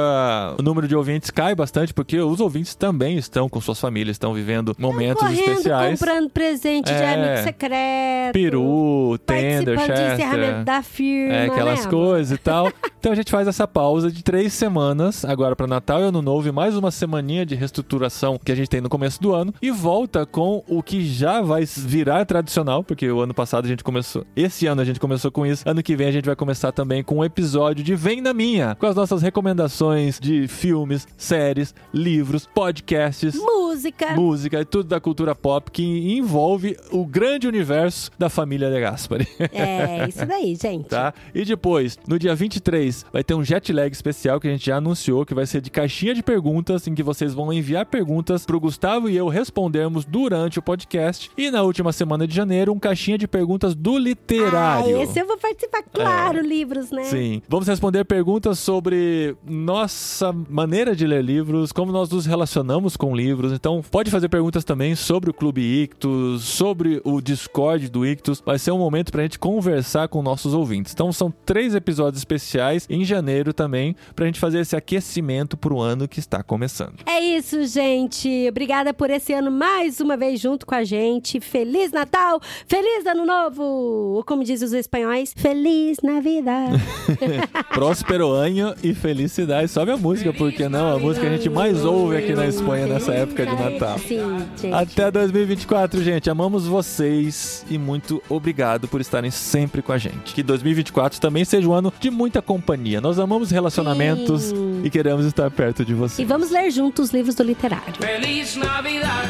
[0.59, 4.33] o número de ouvintes cai bastante, porque os ouvintes também estão com suas famílias, estão
[4.35, 5.99] vivendo momentos Correndo, especiais.
[6.01, 7.15] comprando presente de É.
[7.15, 8.33] amigo secreto.
[8.33, 10.15] Peru, tender, participando de Chester.
[10.15, 12.71] encerramento da firma, É, aquelas né, coisas e tal.
[13.05, 16.49] Então a gente faz essa pausa de três semanas, agora para Natal e Ano Novo,
[16.49, 19.71] e mais uma semaninha de reestruturação que a gente tem no começo do ano, e
[19.71, 24.25] volta com o que já vai virar tradicional, porque o ano passado a gente começou,
[24.35, 27.03] esse ano a gente começou com isso, ano que vem a gente vai começar também
[27.03, 32.49] com um episódio de Vem na Minha, com as nossas recomendações de filmes, séries, livros,
[32.55, 33.35] podcasts.
[33.35, 34.15] Música.
[34.15, 35.83] Música e tudo da cultura pop que
[36.17, 39.29] envolve o grande universo da família de Gaspari.
[39.53, 40.89] É, isso daí, gente.
[40.89, 41.13] tá?
[41.35, 44.77] E depois, no dia 23, vai ter um jet lag especial que a gente já
[44.77, 44.94] anunciou,
[45.27, 49.09] que vai ser de caixinha de perguntas, em que vocês vão enviar perguntas pro Gustavo
[49.09, 51.31] e eu respondermos durante o podcast.
[51.37, 54.97] E na última semana de janeiro, um caixinha de perguntas do literário.
[54.97, 57.05] Ah, esse eu vou participar, claro, livros, né?
[57.05, 57.43] Sim.
[57.49, 63.53] Vamos responder perguntas sobre nossa maneira de ler livros, como nós nos relacionamos com livros.
[63.53, 68.43] Então, pode fazer perguntas também sobre o Clube Ictus, sobre o Discord do Ictus.
[68.45, 70.93] Vai ser um momento pra gente conversar com nossos ouvintes.
[70.93, 76.07] Então, são três episódios especiais em janeiro também, pra gente fazer esse aquecimento pro ano
[76.07, 77.01] que está começando.
[77.07, 78.47] É isso, gente.
[78.51, 81.41] Obrigada por esse ano mais uma vez junto com a gente.
[81.41, 83.62] Feliz Natal, feliz Ano Novo!
[83.62, 86.74] Ou como dizem os espanhóis, Feliz Navidad.
[87.72, 89.68] Próspero ano e felicidade.
[89.68, 90.95] Sobe a música, porque não?
[90.95, 93.99] A música que a gente mais ouve aqui na Espanha nessa época de Natal.
[93.99, 94.74] Sim, gente.
[94.74, 96.28] Até 2024, gente.
[96.28, 100.35] Amamos vocês e muito obrigado por estarem sempre com a gente.
[100.35, 103.01] Que 2024 também seja um ano de muita companhia.
[103.01, 104.74] Nós amamos relacionamentos Sim.
[104.85, 106.28] E queremos estar perto de E vocês.
[106.28, 107.95] vamos ler juntos os livros do literário.
[107.99, 109.28] Feliz Navidad.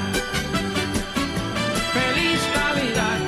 [1.92, 3.20] Feliz Navidad.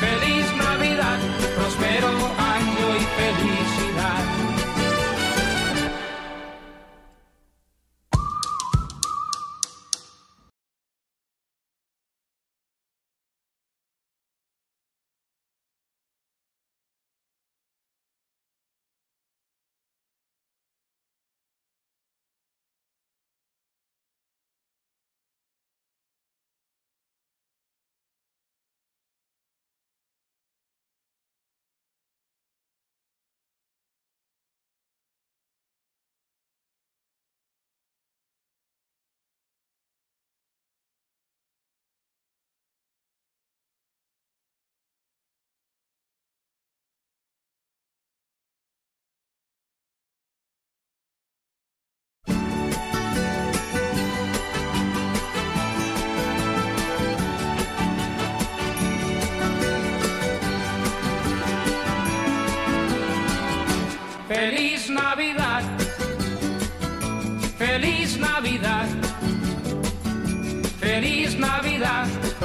[0.00, 1.20] Feliz Navidad.
[1.54, 2.41] Prospero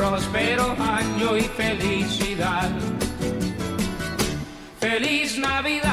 [0.10, 2.70] Próspero año y felicidad.
[4.80, 5.87] Feliz Navidad.